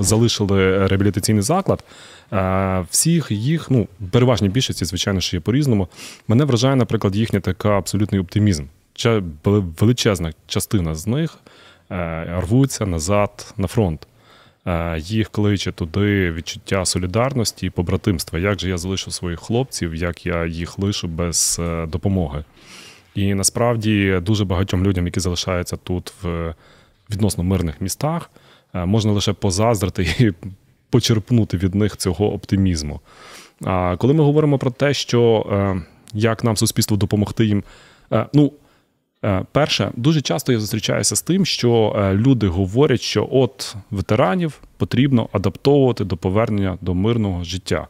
залишили 0.00 0.86
реабілітаційний 0.86 1.42
заклад, 1.42 1.84
е, 2.32 2.84
всіх 2.90 3.30
їх, 3.30 3.70
ну 3.70 3.88
переважній 4.10 4.48
більшості, 4.48 4.84
звичайно, 4.84 5.20
що 5.20 5.36
є 5.36 5.40
по-різному, 5.40 5.88
мене 6.28 6.44
вражає, 6.44 6.76
наприклад, 6.76 7.16
їхня 7.16 7.40
така 7.40 7.78
абсолютний 7.78 8.20
оптимізм. 8.20 8.64
Величезна 9.80 10.32
частина 10.46 10.94
з 10.94 11.06
них 11.06 11.38
Е, 11.40 11.57
рвуться 11.90 12.86
назад 12.86 13.54
на 13.56 13.66
фронт. 13.66 14.06
Е, 14.68 14.98
їх 14.98 15.28
кличе 15.28 15.72
туди 15.72 16.32
відчуття 16.32 16.84
солідарності 16.84 17.66
і 17.66 17.70
побратимства. 17.70 18.38
Як 18.38 18.60
же 18.60 18.68
я 18.68 18.78
залишу 18.78 19.10
своїх 19.10 19.40
хлопців, 19.40 19.94
як 19.94 20.26
я 20.26 20.46
їх 20.46 20.78
лишу 20.78 21.08
без 21.08 21.56
е, 21.60 21.86
допомоги? 21.86 22.44
І 23.14 23.34
насправді 23.34 24.20
дуже 24.22 24.44
багатьом 24.44 24.84
людям, 24.84 25.06
які 25.06 25.20
залишаються 25.20 25.76
тут 25.76 26.12
в 26.22 26.54
відносно 27.10 27.44
мирних 27.44 27.80
містах, 27.80 28.30
можна 28.74 29.12
лише 29.12 29.32
позаздрити 29.32 30.02
і 30.18 30.32
почерпнути 30.90 31.56
від 31.56 31.74
них 31.74 31.96
цього 31.96 32.32
оптимізму. 32.32 33.00
А 33.64 33.96
коли 33.98 34.14
ми 34.14 34.24
говоримо 34.24 34.58
про 34.58 34.70
те, 34.70 34.94
що 34.94 35.46
як 36.12 36.44
нам 36.44 36.56
суспільству 36.56 36.96
допомогти 36.96 37.46
їм, 37.46 37.62
ну 38.32 38.52
Е, 38.52 38.52
перше, 39.52 39.90
дуже 39.96 40.20
часто 40.20 40.52
я 40.52 40.60
зустрічаюся 40.60 41.16
з 41.16 41.22
тим, 41.22 41.46
що 41.46 41.96
е, 41.96 42.14
люди 42.14 42.48
говорять, 42.48 43.00
що 43.00 43.28
от 43.32 43.76
ветеранів 43.90 44.60
потрібно 44.76 45.28
адаптовувати 45.32 46.04
до 46.04 46.16
повернення 46.16 46.78
до 46.80 46.94
мирного 46.94 47.44
життя. 47.44 47.86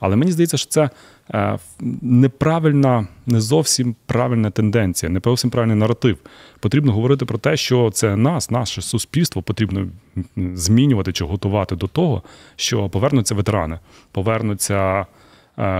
Але 0.00 0.16
мені 0.16 0.32
здається, 0.32 0.56
що 0.56 0.70
це 0.70 0.90
е, 1.30 1.58
неправильна, 2.00 3.06
не 3.26 3.40
зовсім 3.40 3.96
правильна 4.06 4.50
тенденція, 4.50 5.10
не 5.10 5.20
зовсім 5.24 5.50
правильний 5.50 5.76
наратив. 5.76 6.18
Потрібно 6.60 6.92
говорити 6.92 7.24
про 7.24 7.38
те, 7.38 7.56
що 7.56 7.90
це 7.90 8.16
нас, 8.16 8.50
наше 8.50 8.82
суспільство 8.82 9.42
потрібно 9.42 9.88
змінювати 10.36 11.12
чи 11.12 11.24
готувати 11.24 11.76
до 11.76 11.86
того, 11.86 12.22
що 12.56 12.88
повернуться 12.88 13.34
ветерани, 13.34 13.78
повернуться 14.12 15.06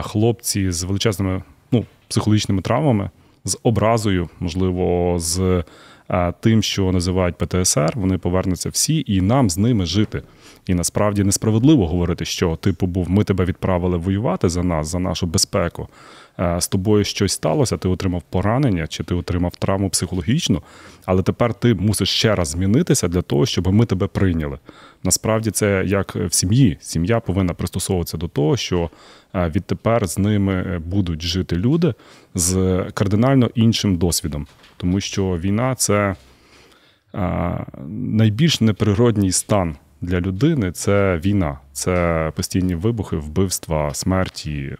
хлопці 0.02 0.70
з 0.70 0.82
величезними 0.82 1.42
ну, 1.72 1.84
психологічними 2.08 2.62
травмами 2.62 3.10
з 3.44 3.58
образою, 3.62 4.28
можливо, 4.40 5.16
з 5.18 5.64
е, 6.10 6.32
тим, 6.40 6.62
що 6.62 6.92
називають 6.92 7.36
ПТСР, 7.36 7.92
вони 7.94 8.18
повернуться 8.18 8.68
всі, 8.68 9.04
і 9.06 9.20
нам 9.20 9.50
з 9.50 9.58
ними 9.58 9.86
жити. 9.86 10.22
І 10.66 10.74
насправді 10.74 11.24
несправедливо 11.24 11.86
говорити, 11.86 12.24
що 12.24 12.56
типу 12.56 12.86
був, 12.86 13.10
ми 13.10 13.24
тебе 13.24 13.44
відправили 13.44 13.96
воювати 13.96 14.48
за 14.48 14.62
нас, 14.62 14.88
за 14.88 14.98
нашу 14.98 15.26
безпеку. 15.26 15.88
Е, 16.38 16.60
з 16.60 16.68
тобою 16.68 17.04
щось 17.04 17.32
сталося, 17.32 17.76
ти 17.76 17.88
отримав 17.88 18.22
поранення, 18.30 18.86
чи 18.86 19.04
ти 19.04 19.14
отримав 19.14 19.56
травму 19.56 19.90
психологічну, 19.90 20.62
але 21.04 21.22
тепер 21.22 21.54
ти 21.54 21.74
мусиш 21.74 22.08
ще 22.08 22.34
раз 22.34 22.48
змінитися 22.48 23.08
для 23.08 23.22
того, 23.22 23.46
щоб 23.46 23.72
ми 23.72 23.86
тебе 23.86 24.06
прийняли. 24.06 24.58
Насправді 25.02 25.50
це 25.50 25.84
як 25.86 26.16
в 26.16 26.32
сім'ї. 26.32 26.78
Сім'я 26.80 27.20
повинна 27.20 27.54
пристосовуватися 27.54 28.16
до 28.16 28.28
того, 28.28 28.56
що 28.56 28.90
е, 29.34 29.52
відтепер 29.56 30.06
з 30.08 30.18
ними 30.18 30.52
е, 30.52 30.78
будуть 30.78 31.22
жити 31.22 31.56
люди 31.56 31.94
з 32.34 32.84
кардинально 32.94 33.50
іншим 33.54 33.96
досвідом, 33.96 34.46
тому 34.76 35.00
що 35.00 35.38
війна 35.38 35.74
це 35.74 36.14
найбільш 37.88 38.60
неприродній 38.60 39.32
стан. 39.32 39.76
Для 40.00 40.20
людини 40.20 40.72
це 40.72 41.20
війна, 41.24 41.58
це 41.72 42.32
постійні 42.36 42.74
вибухи, 42.74 43.16
вбивства, 43.16 43.94
смерті, 43.94 44.76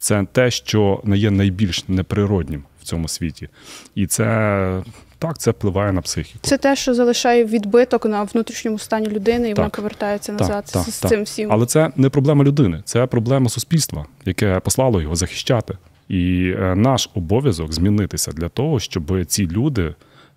це 0.00 0.26
те, 0.32 0.50
що 0.50 1.02
є 1.06 1.30
найбільш 1.30 1.88
неприроднім 1.88 2.64
в 2.80 2.84
цьому 2.84 3.08
світі. 3.08 3.48
І 3.94 4.06
це 4.06 4.82
так, 5.18 5.38
це 5.38 5.50
впливає 5.50 5.92
на 5.92 6.00
психіку. 6.00 6.38
Це 6.42 6.58
те, 6.58 6.76
що 6.76 6.94
залишає 6.94 7.44
відбиток 7.44 8.06
на 8.06 8.22
внутрішньому 8.22 8.78
стані 8.78 9.08
людини, 9.08 9.50
і 9.50 9.50
так, 9.50 9.58
вона 9.58 9.68
повертається 9.68 10.32
назад 10.32 10.64
так, 10.72 10.82
з, 10.82 10.98
так, 10.98 11.10
цим 11.10 11.22
всім. 11.22 11.52
Але 11.52 11.66
це 11.66 11.90
не 11.96 12.08
проблема 12.08 12.44
людини, 12.44 12.82
це 12.84 13.06
проблема 13.06 13.48
суспільства, 13.48 14.06
яке 14.24 14.60
послало 14.60 15.02
його 15.02 15.16
захищати. 15.16 15.78
І 16.08 16.54
е, 16.58 16.74
наш 16.74 17.10
обов'язок 17.14 17.72
змінитися 17.72 18.32
для 18.32 18.48
того, 18.48 18.80
щоб 18.80 19.24
ці 19.26 19.46
люди 19.46 19.94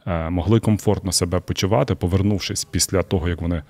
е, 0.07 0.29
могли 0.29 0.59
комфортно 0.59 1.11
себе 1.11 1.39
почувати, 1.39 1.95
повернувшись 1.95 2.65
після 2.65 3.03
того, 3.03 3.29
як 3.29 3.41
вони. 3.41 3.63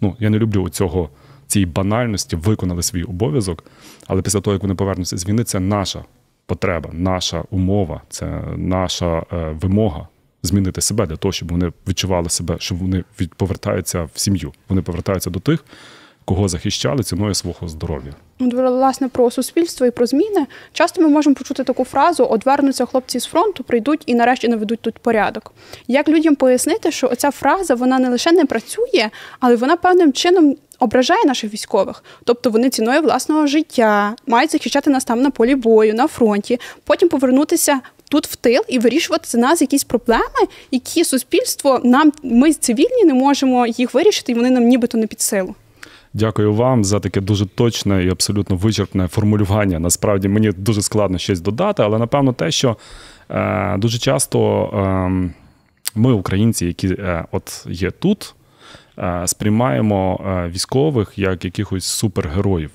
Ну, 0.00 0.16
я 0.18 0.30
не 0.30 0.38
люблю 0.38 0.68
цього 0.68 1.10
цій 1.46 1.66
банальності 1.66 2.36
виконали 2.36 2.82
свій 2.82 3.02
обов'язок, 3.02 3.64
але 4.06 4.22
після 4.22 4.40
того, 4.40 4.54
як 4.54 4.62
вони 4.62 4.74
повернуться 4.74 5.16
з 5.16 5.28
війни, 5.28 5.44
це 5.44 5.60
наша 5.60 6.04
потреба, 6.46 6.90
наша 6.92 7.44
умова, 7.50 8.02
це 8.08 8.42
наша 8.56 9.22
е, 9.32 9.56
вимога 9.60 10.08
змінити 10.42 10.80
себе 10.80 11.06
для 11.06 11.16
того, 11.16 11.32
щоб 11.32 11.52
вони 11.52 11.72
відчували 11.88 12.28
себе, 12.28 12.56
щоб 12.58 12.78
вони 12.78 13.04
повертаються 13.36 14.08
в 14.14 14.18
сім'ю. 14.18 14.52
Вони 14.68 14.82
повертаються 14.82 15.30
до 15.30 15.40
тих, 15.40 15.64
кого 16.24 16.48
захищали 16.48 17.02
ціною 17.02 17.34
свого 17.34 17.68
здоров'я. 17.68 18.14
Власне, 18.38 19.08
про 19.08 19.30
суспільство 19.30 19.86
і 19.86 19.90
про 19.90 20.06
зміни. 20.06 20.46
Часто 20.72 21.02
ми 21.02 21.08
можемо 21.08 21.34
почути 21.34 21.64
таку 21.64 21.84
фразу 21.84 22.24
Одвернуться 22.24 22.86
хлопці 22.86 23.20
з 23.20 23.24
фронту, 23.24 23.64
прийдуть 23.64 24.02
і 24.06 24.14
нарешті 24.14 24.48
наведуть 24.48 24.80
тут 24.80 24.98
порядок. 24.98 25.52
Як 25.88 26.08
людям 26.08 26.34
пояснити, 26.34 26.90
що 26.90 27.14
ця 27.16 27.30
фраза 27.30 27.74
вона 27.74 27.98
не 27.98 28.08
лише 28.08 28.32
не 28.32 28.44
працює, 28.44 29.10
але 29.40 29.56
вона 29.56 29.76
певним 29.76 30.12
чином 30.12 30.56
ображає 30.78 31.24
наших 31.24 31.52
військових. 31.52 32.04
Тобто 32.24 32.50
вони 32.50 32.70
ціною 32.70 33.02
власного 33.02 33.46
життя 33.46 34.16
мають 34.26 34.52
захищати 34.52 34.90
нас 34.90 35.04
там 35.04 35.22
на 35.22 35.30
полі 35.30 35.54
бою, 35.54 35.94
на 35.94 36.06
фронті, 36.06 36.60
потім 36.84 37.08
повернутися. 37.08 37.80
Тут 38.08 38.26
в 38.26 38.36
тил 38.36 38.62
і 38.68 38.78
вирішувати 38.78 39.24
за 39.28 39.38
нас 39.38 39.60
якісь 39.60 39.84
проблеми, 39.84 40.46
які 40.70 41.04
суспільство 41.04 41.80
нам 41.84 42.12
ми 42.22 42.52
цивільні 42.52 43.04
не 43.04 43.14
можемо 43.14 43.66
їх 43.66 43.94
вирішити, 43.94 44.32
і 44.32 44.34
вони 44.34 44.50
нам 44.50 44.64
нібито 44.64 44.98
не 44.98 45.06
під 45.06 45.20
силу. 45.20 45.54
Дякую 46.18 46.54
вам 46.54 46.84
за 46.84 47.00
таке 47.00 47.20
дуже 47.20 47.46
точне 47.46 48.04
і 48.04 48.08
абсолютно 48.10 48.56
вичерпне 48.56 49.08
формулювання. 49.08 49.78
Насправді 49.78 50.28
мені 50.28 50.52
дуже 50.56 50.82
складно 50.82 51.18
щось 51.18 51.40
додати, 51.40 51.82
але 51.82 51.98
напевно 51.98 52.32
те, 52.32 52.50
що 52.50 52.76
е, 53.30 53.76
дуже 53.78 53.98
часто 53.98 54.62
е, 54.64 55.30
ми, 55.94 56.12
українці, 56.12 56.66
які 56.66 56.88
е, 56.88 57.24
от 57.32 57.66
є 57.68 57.90
тут, 57.90 58.34
е, 58.98 59.22
сприймаємо 59.26 60.20
е, 60.26 60.48
військових 60.48 61.12
як 61.16 61.44
якихось 61.44 61.84
супергероїв. 61.84 62.70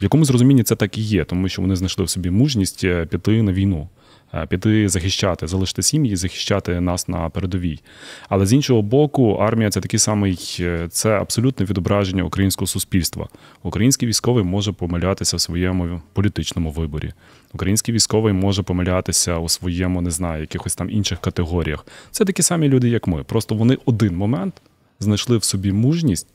В 0.00 0.02
якомусь 0.02 0.30
розумінні 0.30 0.62
це 0.62 0.76
так 0.76 0.98
і 0.98 1.00
є, 1.00 1.24
тому 1.24 1.48
що 1.48 1.62
вони 1.62 1.76
знайшли 1.76 2.04
в 2.04 2.10
собі 2.10 2.30
мужність 2.30 2.84
е, 2.84 3.06
піти 3.06 3.42
на 3.42 3.52
війну. 3.52 3.88
Е, 4.34 4.46
піти 4.46 4.88
захищати, 4.88 5.46
залишити 5.46 5.82
сім'ї, 5.82 6.16
захищати 6.16 6.80
нас 6.80 7.08
на 7.08 7.28
передовій. 7.28 7.80
Але 8.28 8.46
з 8.46 8.52
іншого 8.52 8.82
боку, 8.82 9.32
армія 9.32 9.70
це 9.70 9.80
такий 9.80 10.00
самий, 10.00 10.56
е, 10.60 10.88
це 10.90 11.10
абсолютне 11.10 11.66
відображення 11.66 12.22
українського 12.22 12.66
суспільства. 12.66 13.28
Український 13.62 14.08
військовий 14.08 14.44
може 14.44 14.72
помилятися 14.72 15.36
в 15.36 15.40
своєму 15.40 16.02
політичному 16.12 16.70
виборі. 16.70 17.12
Український 17.54 17.94
військовий 17.94 18.32
може 18.32 18.62
помилятися 18.62 19.38
у 19.38 19.48
своєму, 19.48 20.00
не 20.00 20.10
знаю, 20.10 20.40
якихось 20.40 20.74
там 20.74 20.90
інших 20.90 21.20
категоріях. 21.20 21.86
Це 22.10 22.24
такі 22.24 22.42
самі 22.42 22.68
люди, 22.68 22.88
як 22.88 23.06
ми. 23.06 23.24
Просто 23.24 23.54
вони 23.54 23.78
один 23.84 24.16
момент 24.16 24.54
знайшли 25.00 25.36
в 25.36 25.44
собі 25.44 25.72
мужність 25.72 26.26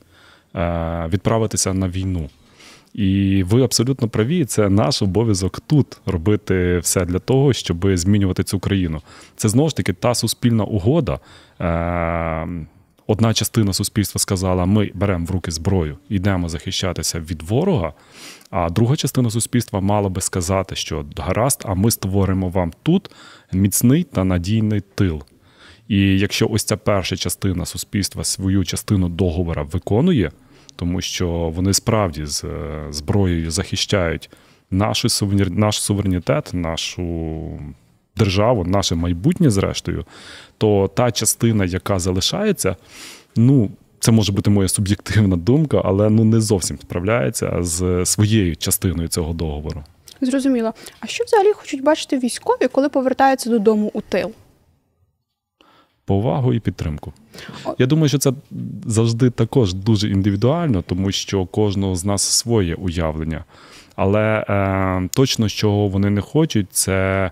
е, 0.56 1.10
відправитися 1.14 1.74
на 1.74 1.90
війну. 1.90 2.30
І 2.96 3.44
ви 3.44 3.64
абсолютно 3.64 4.10
праві. 4.10 4.46
Це 4.46 4.70
наш 4.70 5.02
обов'язок 5.02 5.60
тут 5.68 5.98
робити 6.06 6.80
все 6.80 7.06
для 7.06 7.20
того, 7.20 7.54
щоб 7.54 7.98
змінювати 7.98 8.44
цю 8.44 8.60
країну. 8.60 9.02
Це 9.36 9.50
знову 9.50 9.70
ж 9.70 9.76
таки 9.76 9.94
та 9.94 10.16
суспільна 10.16 10.64
угода. 10.64 11.20
Е, 11.62 12.48
одна 13.08 13.34
частина 13.34 13.74
суспільства 13.74 14.20
сказала: 14.20 14.66
ми 14.66 14.92
беремо 14.94 15.26
в 15.26 15.32
руки 15.32 15.52
зброю, 15.52 15.98
йдемо 16.10 16.50
захищатися 16.50 17.20
від 17.20 17.42
ворога. 17.44 17.94
А 18.50 18.70
друга 18.70 18.96
частина 18.96 19.30
суспільства 19.30 19.80
мала 19.80 20.10
би 20.10 20.22
сказати, 20.22 20.76
що 20.76 21.06
гаразд, 21.18 21.64
а 21.66 21.74
ми 21.74 21.92
створимо 21.92 22.50
вам 22.50 22.74
тут 22.84 23.12
міцний 23.54 24.04
та 24.04 24.24
надійний 24.24 24.82
тил. 24.96 25.24
І 25.88 26.20
якщо 26.20 26.48
ось 26.48 26.64
ця 26.64 26.78
перша 26.78 27.16
частина 27.16 27.66
суспільства 27.66 28.24
свою 28.24 28.66
частину 28.66 29.10
договора 29.10 29.64
виконує, 29.64 30.32
тому 30.76 31.02
що 31.02 31.30
вони 31.30 31.74
справді 31.74 32.26
з 32.26 32.44
е, 32.44 32.86
зброєю 32.90 33.52
захищають 33.52 34.30
наш 34.72 35.06
наш 35.50 35.82
суверенітет, 35.82 36.50
нашу 36.54 37.60
державу, 38.18 38.64
наше 38.64 38.96
майбутнє, 38.96 39.50
зрештою, 39.50 40.06
то 40.58 40.92
та 40.96 41.12
частина, 41.12 41.66
яка 41.66 42.00
залишається, 42.00 42.76
ну. 43.36 43.70
Це 44.00 44.12
може 44.12 44.32
бути 44.32 44.50
моя 44.50 44.68
суб'єктивна 44.68 45.36
думка, 45.36 45.82
але 45.86 46.10
ну 46.10 46.24
не 46.24 46.42
зовсім 46.42 46.78
справляється 46.78 47.58
з 47.60 48.06
своєю 48.06 48.56
частиною 48.56 49.08
цього 49.08 49.34
договору. 49.34 49.84
Зрозуміло. 50.22 50.74
А 51.00 51.08
що 51.08 51.24
взагалі 51.24 51.54
хочуть 51.54 51.84
бачити 51.84 52.20
військові, 52.20 52.68
коли 52.72 52.90
повертаються 52.90 53.50
додому 53.50 53.92
у 53.94 54.02
тил? 54.02 54.32
Повагу 56.06 56.54
і 56.54 56.60
підтримку. 56.60 57.14
Я 57.78 57.86
думаю, 57.86 58.10
що 58.10 58.18
це 58.18 58.34
завжди 58.86 59.30
також 59.30 59.74
дуже 59.74 60.10
індивідуально, 60.10 60.82
тому 60.82 61.12
що 61.12 61.46
кожного 61.46 61.96
з 61.96 62.06
нас 62.06 62.22
своє 62.22 62.76
уявлення. 62.76 63.44
Але 63.96 64.46
е, 64.50 65.10
точно, 65.14 65.50
чого 65.50 65.88
вони 65.88 66.10
не 66.10 66.22
хочуть, 66.22 66.68
це 66.72 67.32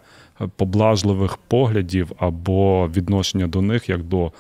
поблажливих 0.56 1.38
поглядів 1.38 2.12
або 2.18 2.88
відношення 2.88 3.48
до 3.48 3.62
них 3.62 3.90
як 3.90 4.04
до 4.04 4.26
е, 4.26 4.32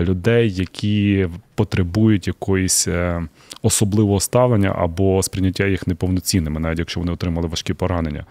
людей, 0.00 0.52
які 0.52 1.28
потребують 1.54 2.26
якоїсь 2.26 2.88
е, 2.88 3.26
особливого 3.62 4.20
ставлення 4.20 4.74
або 4.78 5.22
сприйняття 5.22 5.66
їх 5.66 5.86
неповноцінними, 5.86 6.60
навіть 6.60 6.78
якщо 6.78 7.00
вони 7.00 7.12
отримали 7.12 7.48
важкі 7.48 7.74
поранення. 7.74 8.26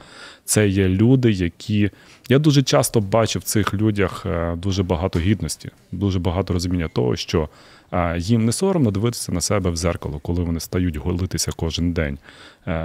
Це 0.45 0.67
є 0.67 0.87
люди, 0.87 1.31
які 1.31 1.89
я 2.29 2.39
дуже 2.39 2.63
часто 2.63 3.01
бачу 3.01 3.39
в 3.39 3.43
цих 3.43 3.73
людях 3.73 4.25
е, 4.25 4.55
дуже 4.55 4.83
багато 4.83 5.19
гідності, 5.19 5.69
дуже 5.91 6.19
багато 6.19 6.53
розуміння 6.53 6.87
того, 6.87 7.15
що 7.15 7.49
їм 8.17 8.45
не 8.45 8.51
соромно 8.51 8.91
дивитися 8.91 9.31
на 9.31 9.41
себе 9.41 9.69
в 9.69 9.75
зеркало, 9.75 10.19
коли 10.19 10.43
вони 10.43 10.59
стають 10.59 10.97
голитися 10.97 11.51
кожен 11.55 11.93
день. 11.93 12.17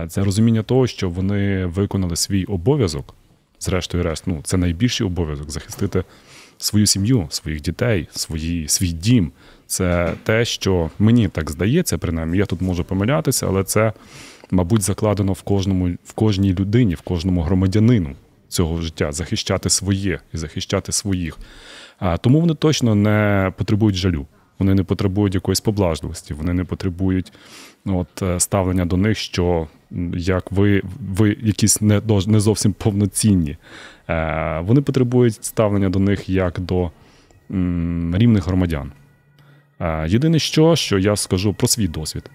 Це 0.09 0.25
розуміння 0.25 0.63
того, 0.63 0.87
що 0.87 1.11
вони 1.11 1.67
виконали 1.67 2.17
свій 2.17 2.45
обов'язок 2.45 3.15
зрештою 3.61 4.05
решт, 4.05 4.27
ну 4.27 4.41
це 4.45 4.57
найбільший 4.57 5.07
обов'язок 5.07 5.51
захистити 5.51 6.05
свою 6.59 6.87
сім'ю, 6.87 7.27
своїх 7.31 7.61
дітей, 7.61 8.09
свої, 8.11 8.69
свій 8.69 8.93
дім. 8.93 9.33
Це 9.67 10.13
те, 10.23 10.45
що 10.45 10.91
мені 10.99 11.29
так 11.29 11.51
здається, 11.51 11.99
принаймні, 11.99 12.39
я 12.39 12.47
тут 12.47 12.61
можу 12.61 12.85
помилятися, 12.85 13.47
але 13.47 13.65
це, 13.65 13.93
мабуть, 14.51 14.83
закладено 14.83 15.33
в 15.33 15.43
кожному, 15.43 15.97
в 16.05 16.13
кожній 16.13 16.55
людині, 16.55 16.95
в 16.95 17.01
кожному 17.01 17.43
громадянину 17.43 18.11
цього 18.49 18.81
життя 18.81 19.13
захищати 19.13 19.71
своє 19.71 20.21
і 20.35 20.37
захищати 20.37 20.93
своїх. 20.93 21.39
А 21.99 22.17
тому 22.17 22.41
вони 22.41 22.55
точно 22.55 22.95
не 22.95 23.53
потребують 23.57 23.97
жалю. 23.97 24.27
Вони 24.59 24.75
не 24.75 24.83
потребують 24.83 25.35
якоїсь 25.35 25.61
поблажливості, 25.61 26.35
вони 26.35 26.53
не 26.53 26.65
потребують 26.65 27.33
от, 27.87 28.23
е, 28.23 28.41
ставлення 28.41 28.85
до 28.85 28.97
них, 28.97 29.19
що 29.19 29.69
як 30.17 30.53
ви 30.53 30.83
ви 31.17 31.37
якісь 31.43 31.81
не 31.81 32.03
не 32.27 32.41
зовсім 32.41 32.73
повноцінні. 32.73 33.57
Е, 34.09 34.61
Вони 34.65 34.81
потребують 34.81 35.45
ставлення 35.45 35.89
до 35.89 35.99
них 35.99 36.29
як 36.29 36.61
до 36.61 36.91
м, 37.51 38.15
рівних 38.17 38.47
громадян. 38.47 38.93
Е, 39.81 40.09
Єдине, 40.09 40.39
що, 40.39 40.77
що 40.77 40.99
я 40.99 41.17
скажу 41.17 41.55
про 41.55 41.69
свій 41.69 41.89
досвід. 41.89 42.31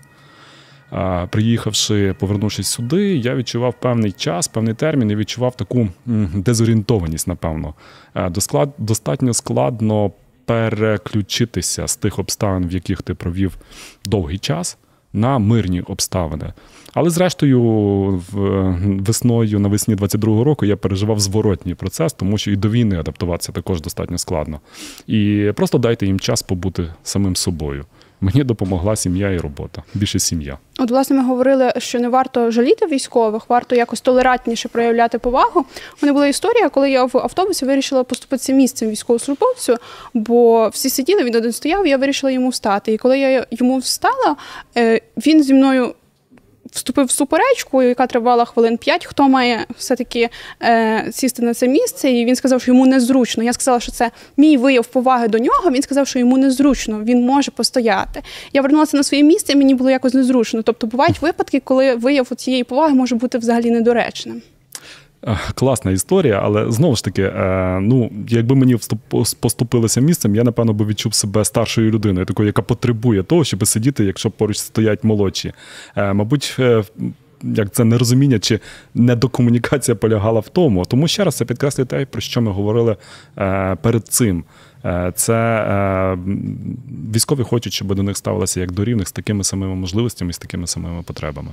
Е, 0.93 1.27
приїхавши, 1.31 2.15
повернувшись 2.19 2.67
сюди, 2.67 3.15
я 3.15 3.35
відчував 3.35 3.73
певний 3.79 4.11
час, 4.11 4.47
певний 4.47 4.73
термін 4.73 5.11
і 5.11 5.15
відчував 5.15 5.55
таку 5.55 5.87
дезорієнтованість, 6.35 7.27
напевно. 7.27 7.73
Е, 8.15 8.31
достатньо 8.77 9.33
складно 9.33 10.11
переключитися 10.45 11.87
з 11.87 11.95
тих 11.95 12.19
обставин, 12.19 12.67
в 12.67 12.71
яких 12.71 13.01
ти 13.01 13.13
провів 13.13 13.57
довгий 14.05 14.37
час, 14.37 14.77
на 15.13 15.39
мирні 15.39 15.81
обставини. 15.81 16.53
Але 16.93 17.09
зрештою, 17.09 17.61
весною 18.83 19.59
навесні 19.59 19.95
22-го 19.95 20.43
року 20.43 20.65
я 20.65 20.77
переживав 20.77 21.19
зворотній 21.19 21.75
процес, 21.75 22.13
тому 22.13 22.37
що 22.37 22.51
і 22.51 22.55
до 22.55 22.69
війни 22.69 22.99
адаптуватися 22.99 23.51
також 23.51 23.81
достатньо 23.81 24.17
складно. 24.17 24.59
І 25.07 25.51
просто 25.55 25.77
дайте 25.77 26.05
їм 26.05 26.19
час 26.19 26.41
побути 26.41 26.93
самим 27.03 27.35
собою. 27.35 27.85
Мені 28.21 28.43
допомогла 28.43 28.95
сім'я 28.95 29.31
і 29.31 29.37
робота. 29.37 29.83
Більше 29.93 30.19
сім'я. 30.19 30.57
От, 30.79 30.91
власне, 30.91 31.15
ми 31.15 31.23
говорили, 31.23 31.73
що 31.77 31.99
не 31.99 32.09
варто 32.09 32.51
жаліти 32.51 32.85
військових, 32.85 33.49
варто 33.49 33.75
якось 33.75 34.01
толерантніше 34.01 34.67
проявляти 34.69 35.19
повагу. 35.19 35.59
У 35.59 35.65
мене 36.01 36.13
була 36.13 36.27
історія, 36.27 36.69
коли 36.69 36.91
я 36.91 37.03
в 37.03 37.17
автобусі 37.17 37.65
вирішила 37.65 38.03
поступитися 38.03 38.53
місцем 38.53 38.89
військовослужбовцю, 38.89 39.77
бо 40.13 40.69
всі 40.69 40.89
сиділи, 40.89 41.23
він 41.23 41.35
один 41.35 41.51
стояв, 41.51 41.87
я 41.87 41.97
вирішила 41.97 42.31
йому 42.31 42.49
встати. 42.49 42.93
І 42.93 42.97
коли 42.97 43.19
я 43.19 43.45
йому 43.51 43.77
встала, 43.77 44.35
е, 44.77 45.01
він 45.17 45.43
зі 45.43 45.53
мною 45.53 45.93
вступив 46.71 47.05
в 47.05 47.11
суперечку, 47.11 47.81
яка 47.81 48.07
тривала 48.07 48.45
хвилин 48.45 48.77
п'ять. 48.77 49.05
Хто 49.05 49.29
має 49.29 49.65
все-таки 49.77 50.29
е, 50.63 51.07
сісти 51.11 51.41
на 51.41 51.53
це 51.53 51.67
місце? 51.67 52.11
І 52.11 52.25
він 52.25 52.35
сказав, 52.35 52.61
що 52.61 52.71
йому 52.71 52.85
незручно. 52.85 53.43
Я 53.43 53.53
сказала, 53.53 53.79
що 53.79 53.91
це 53.91 54.11
мій 54.37 54.57
вияв 54.57 54.85
поваги 54.85 55.27
до 55.27 55.37
нього. 55.37 55.71
Він 55.71 55.81
сказав, 55.81 56.07
що 56.07 56.19
йому 56.19 56.37
незручно, 56.37 57.01
він 57.03 57.25
може 57.25 57.51
постояти. 57.51 58.21
Я 58.53 58.61
вернулася 58.61 58.97
на 58.97 59.03
своє 59.03 59.23
місце, 59.23 59.53
і 59.53 59.55
мені 59.55 59.75
було 59.75 59.89
якось 59.89 60.13
незручно. 60.13 60.61
Тобто 60.61 60.87
бувають 60.87 61.21
випадки, 61.21 61.59
коли 61.59 61.95
вияв 61.95 62.27
цієї 62.35 62.63
поваги 62.63 62.93
може 62.93 63.15
бути 63.15 63.37
взагалі 63.37 63.71
недоречним. 63.71 64.41
Класна 65.55 65.91
історія, 65.91 66.41
але 66.43 66.71
знову 66.71 66.95
ж 66.95 67.03
таки, 67.03 67.21
е, 67.23 67.79
ну 67.81 68.11
якби 68.27 68.55
мені 68.55 68.77
поступилося 69.39 70.01
місцем, 70.01 70.35
я 70.35 70.43
напевно 70.43 70.73
би 70.73 70.85
відчув 70.85 71.13
себе 71.13 71.45
старшою 71.45 71.91
людиною, 71.91 72.25
такою, 72.25 72.47
яка 72.47 72.61
потребує 72.61 73.23
того, 73.23 73.43
щоб 73.43 73.67
сидіти, 73.67 74.05
якщо 74.05 74.31
поруч 74.31 74.57
стоять 74.57 75.03
молодші. 75.03 75.53
Е, 75.95 76.13
мабуть, 76.13 76.55
е, 76.59 76.83
як 77.43 77.71
це 77.71 77.83
нерозуміння 77.83 78.39
чи 78.39 78.59
недокомунікація 78.95 79.95
полягала 79.95 80.39
в 80.39 80.49
тому. 80.49 80.85
Тому 80.85 81.07
ще 81.07 81.23
раз 81.23 81.35
це 81.35 81.45
підкреслює 81.45 81.85
те, 81.85 82.05
про 82.05 82.21
що 82.21 82.41
ми 82.41 82.51
говорили 82.51 82.95
перед 83.81 84.07
цим. 84.07 84.43
Це 85.15 86.17
військові 87.13 87.43
хочуть, 87.43 87.73
щоб 87.73 87.95
до 87.95 88.03
них 88.03 88.17
ставилося 88.17 88.59
як 88.59 88.71
до 88.71 88.83
рівних 88.85 89.07
з 89.07 89.11
такими 89.11 89.43
самими 89.43 89.75
можливостями, 89.75 90.33
з 90.33 90.37
такими 90.37 90.67
самими 90.67 91.03
потребами. 91.03 91.51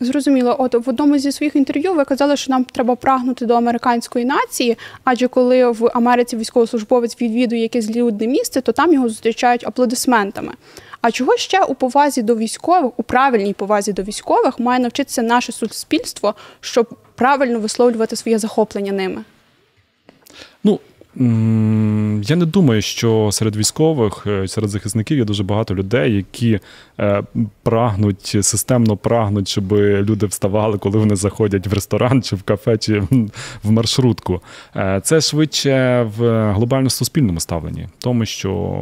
Зрозуміло, 0.00 0.56
от 0.58 0.86
в 0.86 0.88
одному 0.88 1.18
зі 1.18 1.32
своїх 1.32 1.56
інтерв'ю 1.56 1.94
ви 1.94 2.04
казали, 2.04 2.36
що 2.36 2.52
нам 2.52 2.64
треба 2.64 2.96
прагнути 2.96 3.46
до 3.46 3.54
американської 3.54 4.24
нації, 4.24 4.78
адже 5.04 5.28
коли 5.28 5.70
в 5.70 5.90
Америці 5.94 6.36
військовослужбовець 6.36 7.20
відвідує 7.20 7.62
якесь 7.62 7.90
людне 7.90 8.26
місце, 8.26 8.60
то 8.60 8.72
там 8.72 8.92
його 8.92 9.08
зустрічають 9.08 9.66
аплодисментами. 9.66 10.52
А 11.00 11.10
чого 11.10 11.36
ще 11.36 11.64
у 11.64 11.74
повазі 11.74 12.22
до 12.22 12.36
військових, 12.36 12.92
у 12.96 13.02
правильній 13.02 13.52
повазі 13.52 13.92
до 13.92 14.02
військових, 14.02 14.58
має 14.58 14.80
навчитися 14.80 15.22
наше 15.22 15.52
суспільство, 15.52 16.34
щоб 16.60 16.96
правильно 17.14 17.60
висловлювати 17.60 18.16
своє 18.16 18.38
захоплення 18.38 18.92
ними? 18.92 19.24
Ну 20.64 20.80
я 21.16 22.36
не 22.36 22.46
думаю, 22.46 22.82
що 22.82 23.28
серед 23.32 23.56
військових, 23.56 24.26
е, 24.26 24.48
серед 24.48 24.70
захисників 24.70 25.18
є 25.18 25.24
дуже 25.24 25.42
багато 25.42 25.74
людей, 25.74 26.14
які 26.14 26.60
е, 27.00 27.22
прагнуть 27.62 28.26
системно 28.26 28.96
прагнуть, 28.96 29.48
щоб 29.48 29.72
люди 29.72 30.26
вставали, 30.26 30.78
коли 30.78 30.98
вони 30.98 31.16
заходять 31.16 31.66
в 31.66 31.72
ресторан, 31.72 32.22
чи 32.22 32.36
в 32.36 32.42
кафе, 32.42 32.78
чи 32.78 33.00
в 33.62 33.70
маршрутку. 33.70 34.40
Е, 34.76 35.00
це 35.04 35.20
швидше 35.20 36.02
в 36.16 36.52
глобально 36.52 36.90
суспільному 36.90 37.40
ставленні, 37.40 37.88
тому 37.98 38.26
що 38.26 38.80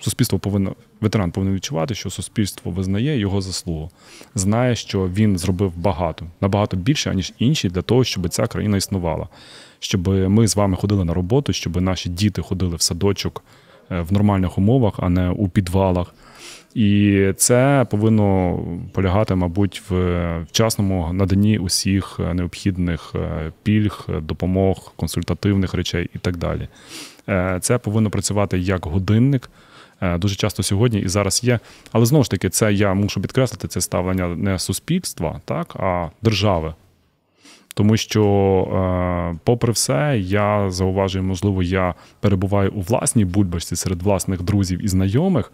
суспільство 0.00 0.38
повинно 0.38 0.74
ветеран 1.00 1.30
повинен 1.30 1.54
відчувати, 1.54 1.94
що 1.94 2.10
суспільство 2.10 2.72
визнає 2.72 3.18
його 3.18 3.40
заслугу, 3.40 3.90
знає, 4.34 4.76
що 4.76 5.08
він 5.08 5.38
зробив 5.38 5.72
багато 5.76 6.26
набагато 6.40 6.76
більше 6.76 7.10
аніж 7.10 7.32
інші 7.38 7.68
для 7.68 7.82
того, 7.82 8.04
щоб 8.04 8.28
ця 8.28 8.46
країна 8.46 8.76
існувала 8.76 9.28
щоб 9.84 10.08
ми 10.08 10.48
з 10.48 10.56
вами 10.56 10.76
ходили 10.76 11.04
на 11.04 11.14
роботу, 11.14 11.52
щоб 11.52 11.80
наші 11.80 12.08
діти 12.08 12.42
ходили 12.42 12.76
в 12.76 12.82
садочок 12.82 13.44
е, 13.90 14.00
в 14.00 14.12
нормальних 14.12 14.58
умовах, 14.58 14.94
а 14.98 15.08
не 15.08 15.30
у 15.30 15.48
підвалах. 15.48 16.14
І 16.74 17.32
це 17.36 17.86
повинно 17.90 18.58
полягати, 18.92 19.34
мабуть, 19.34 19.82
в 19.88 19.94
вчасному 20.42 21.12
наданні 21.12 21.58
усіх 21.58 22.20
е, 22.20 22.34
необхідних 22.34 23.12
е, 23.14 23.52
пільг, 23.62 24.06
допомог, 24.22 24.92
консультативних 24.96 25.74
речей 25.74 26.10
і 26.14 26.18
так 26.18 26.36
далі. 26.36 26.68
Це 27.60 27.78
повинно 27.78 28.10
працювати 28.10 28.58
як 28.58 28.86
годинник. 28.86 29.50
Дуже 30.18 30.36
часто 30.36 30.62
сьогодні 30.62 31.00
і 31.00 31.08
зараз 31.08 31.44
є. 31.44 31.58
Але 31.92 32.06
знову 32.06 32.24
ж 32.24 32.30
таки, 32.30 32.48
це 32.48 32.72
я 32.72 32.94
мушу 32.94 33.20
підкреслити 33.20 33.68
це 33.68 33.80
ставлення 33.80 34.28
не 34.28 34.58
суспільства, 34.58 35.40
так, 35.44 35.76
а 35.76 36.08
держави 36.22 36.74
Тому 37.74 37.96
що, 37.96 38.24
е, 39.34 39.38
попри 39.44 39.72
все, 39.72 40.18
я 40.18 40.70
зауважую, 40.70 41.24
можливо, 41.24 41.62
я 41.62 41.94
перебуваю 42.20 42.72
у 42.72 42.80
власній 42.80 43.24
бульбашці 43.24 43.76
серед 43.76 44.02
власних 44.02 44.42
друзів 44.42 44.84
і 44.84 44.88
знайомих, 44.88 45.52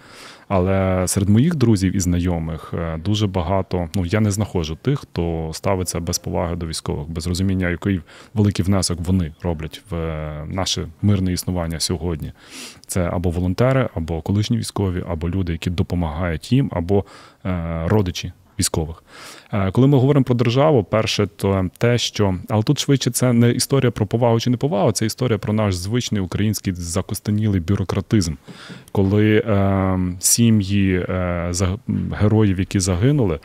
але 0.49 1.05
серед 1.09 1.29
моїх 1.29 1.55
друзів 1.55 1.97
і 1.97 2.01
знайомих 2.01 2.75
е, 2.75 2.99
дуже 3.05 3.27
багато. 3.27 3.89
Ну 3.95 4.07
я 4.07 4.21
не 4.21 4.31
знаходжу 4.31 4.79
тих, 4.83 5.01
хто 5.01 5.51
ставиться 5.53 6.01
без 6.01 6.19
поваги 6.19 6.57
до 6.57 6.67
військових, 6.67 7.09
без 7.09 7.27
розуміння, 7.27 7.71
який 7.71 8.01
великий 8.35 8.65
внесок 8.65 8.99
вони 9.01 9.33
роблять 9.43 9.83
в 9.91 9.95
е, 9.95 10.45
наше 10.49 10.89
мирне 11.03 11.33
існування 11.33 11.81
сьогодні. 11.81 12.33
Це 12.87 13.11
або 13.13 13.31
волонтери, 13.31 13.89
або 13.95 14.23
колишні 14.23 14.59
військові, 14.59 15.05
або 15.09 15.29
люди, 15.29 15.53
які 15.53 15.71
допомагають 15.71 16.53
їм, 16.53 16.71
або 16.73 17.05
родичі 17.87 18.33
військових. 18.61 19.03
Е, 19.53 19.71
коли 19.71 19.87
ми 19.87 19.99
говоримо 19.99 20.25
про 20.25 20.35
державу, 20.35 20.85
перше, 20.85 21.27
то 21.27 21.69
те, 21.79 21.99
що 21.99 22.35
але 22.49 22.63
тут 22.63 22.79
швидше 22.79 23.11
це 23.11 23.33
не 23.33 23.51
історія 23.51 23.91
про 23.91 24.07
повагу 24.07 24.41
чи 24.41 24.51
неповагу, 24.51 24.93
це 24.93 25.07
історія 25.07 25.39
про 25.39 25.53
наш 25.53 25.75
звичний 25.75 26.21
український 26.21 26.73
закостенілий 26.73 27.61
бюрократизм, 27.61 28.35
коли 28.93 29.37
е, 29.37 29.99
сім'ї 30.19 31.07
е, 31.09 31.53
героїв, 32.13 32.59
які 32.59 32.81
загинули. 32.81 33.39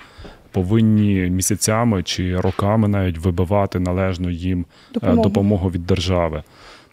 Повинні 0.52 1.30
місяцями 1.30 2.04
чи 2.04 2.40
роками 2.40 2.88
навіть 2.88 3.18
вибивати 3.18 3.80
належну 3.80 4.30
їм 4.30 4.60
е, 4.60 4.94
допомогу, 4.94 5.24
допомогу 5.24 5.70
від 5.70 5.86
держави. 5.86 6.44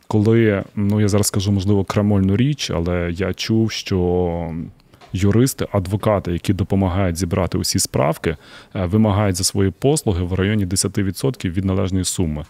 Коли 0.07 0.65
ну 0.77 1.01
я 1.01 1.09
зараз 1.09 1.27
скажу 1.27 1.53
можливо 1.53 1.85
крамольну 1.85 2.37
річ, 2.37 2.71
але 2.71 3.13
я 3.13 3.35
чув, 3.35 3.71
що 3.71 4.55
юристи, 5.13 5.67
адвокати, 5.73 6.33
які 6.33 6.53
допомагають 6.53 7.17
зібрати 7.17 7.59
усі 7.59 7.79
справки, 7.79 8.37
е, 8.75 8.87
вимагають 8.87 9.37
за 9.37 9.45
свої 9.45 9.71
послуги 9.71 10.25
в 10.25 10.35
районі 10.35 10.67
10% 10.67 11.51
від 11.51 11.65
належної 11.65 12.05
суми. 12.05 12.45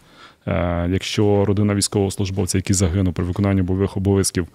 Е, 0.47 0.89
якщо 0.91 1.45
родина 1.45 1.75
військовослужбовця, 1.75 2.59
який 2.59 2.75
загинув 2.75 3.15
при 3.15 3.25
виконанні 3.25 3.63
бойових 3.63 3.97
обов'язків, 3.97 4.47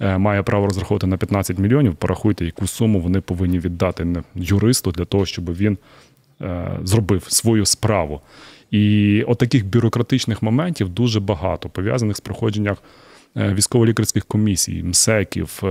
е, 0.00 0.18
має 0.18 0.42
право 0.42 0.66
розраховувати 0.66 1.06
на 1.06 1.16
15 1.16 1.58
мільйонів, 1.58 1.94
порахуйте, 1.94 2.44
яку 2.44 2.66
суму 2.66 3.00
вони 3.00 3.20
повинні 3.20 3.58
віддати 3.58 4.06
юристу 4.34 4.92
для 4.92 5.04
того, 5.04 5.26
щоб 5.26 5.56
він 5.56 5.78
зробив 6.82 7.24
свою 7.28 7.66
справу. 7.66 8.20
І 8.70 9.24
от 9.28 9.38
таких 9.38 9.66
бюрократичних 9.66 10.42
моментів 10.42 10.88
дуже 10.88 11.20
багато 11.20 11.68
пов'язаних 11.68 12.16
з 12.16 12.20
проходженням 12.20 12.76
військово-лікарських 13.36 14.24
комісій, 14.24 14.82
МСЕКів, 14.82 15.62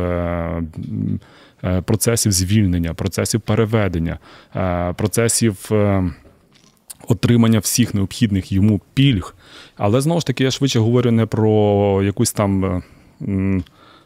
Е, 1.63 1.82
процесів 1.82 2.32
звільнення, 2.32 2.93
процесів 2.93 3.41
переведення, 3.41 4.19
е, 4.56 4.93
процесів 4.93 5.69
е, 5.72 6.04
отримання 7.08 7.60
всіх 7.60 7.93
необхідних 7.93 8.52
йому 8.52 8.82
пільг. 8.93 9.36
Але 9.78 10.02
знову 10.02 10.19
ж 10.19 10.26
таки, 10.26 10.43
я 10.43 10.52
швидше 10.52 10.80
говорю 10.80 11.12
не 11.12 11.26
про 11.26 12.02
якусь 12.04 12.32
там. 12.32 12.84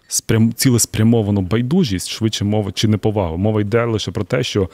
Спрям... 0.07 0.53
цілеспрямовану 0.53 1.41
байдужість, 1.41 2.09
швидше 2.09 2.45
мова 2.45 2.71
чи 2.71 2.87
неповагу. 2.87 3.37
Мова 3.37 3.61
йде 3.61 3.85
лише 3.85 4.11
про 4.11 4.23
те, 4.23 4.43
що 4.43 4.69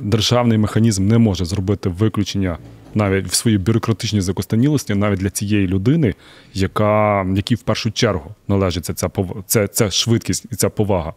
державний 0.00 0.58
механізм 0.58 1.06
не 1.06 1.18
може 1.18 1.44
зробити 1.44 1.88
виключення 1.88 2.58
навіть 2.96 3.26
в 3.26 3.34
своїй 3.34 3.58
бюрократичній 3.58 4.20
закостанілості, 4.20 4.94
навіть 4.94 5.18
для 5.18 5.30
цієї 5.30 5.66
людини, 5.66 6.14
яка 6.54 7.26
якій 7.36 7.54
в 7.54 7.62
першу 7.62 7.90
чергу 7.90 8.34
належить 8.48 8.84
ця 8.84 9.10
ця, 9.46 9.68
ця 9.68 9.90
швидкість 9.90 10.46
і 10.52 10.56
ця 10.56 10.68
повага. 10.68 11.12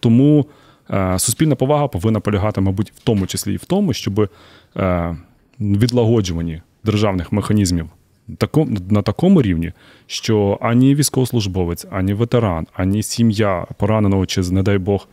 Тому 0.00 0.46
е, 0.90 1.18
суспільна 1.18 1.54
повага 1.54 1.88
повинна 1.88 2.20
полягати, 2.20 2.60
мабуть, 2.60 2.92
в 2.96 3.00
тому 3.04 3.26
числі 3.26 3.54
і 3.54 3.56
в 3.56 3.64
тому, 3.64 3.92
щоб 3.92 4.28
е, 4.76 5.16
відлагоджувані 5.60 6.62
державних 6.84 7.32
механізмів 7.32 7.86
на 8.90 9.02
такому 9.02 9.42
рівні, 9.42 9.72
що 10.06 10.58
ані 10.60 10.94
військовослужбовець, 10.94 11.86
ані 11.90 12.14
ветеран, 12.14 12.66
ані 12.72 13.02
сім'я 13.02 13.66
пораненого 13.76 14.26
чи, 14.26 14.40
не 14.40 14.62
дай 14.62 14.78
Бог, 14.78 15.08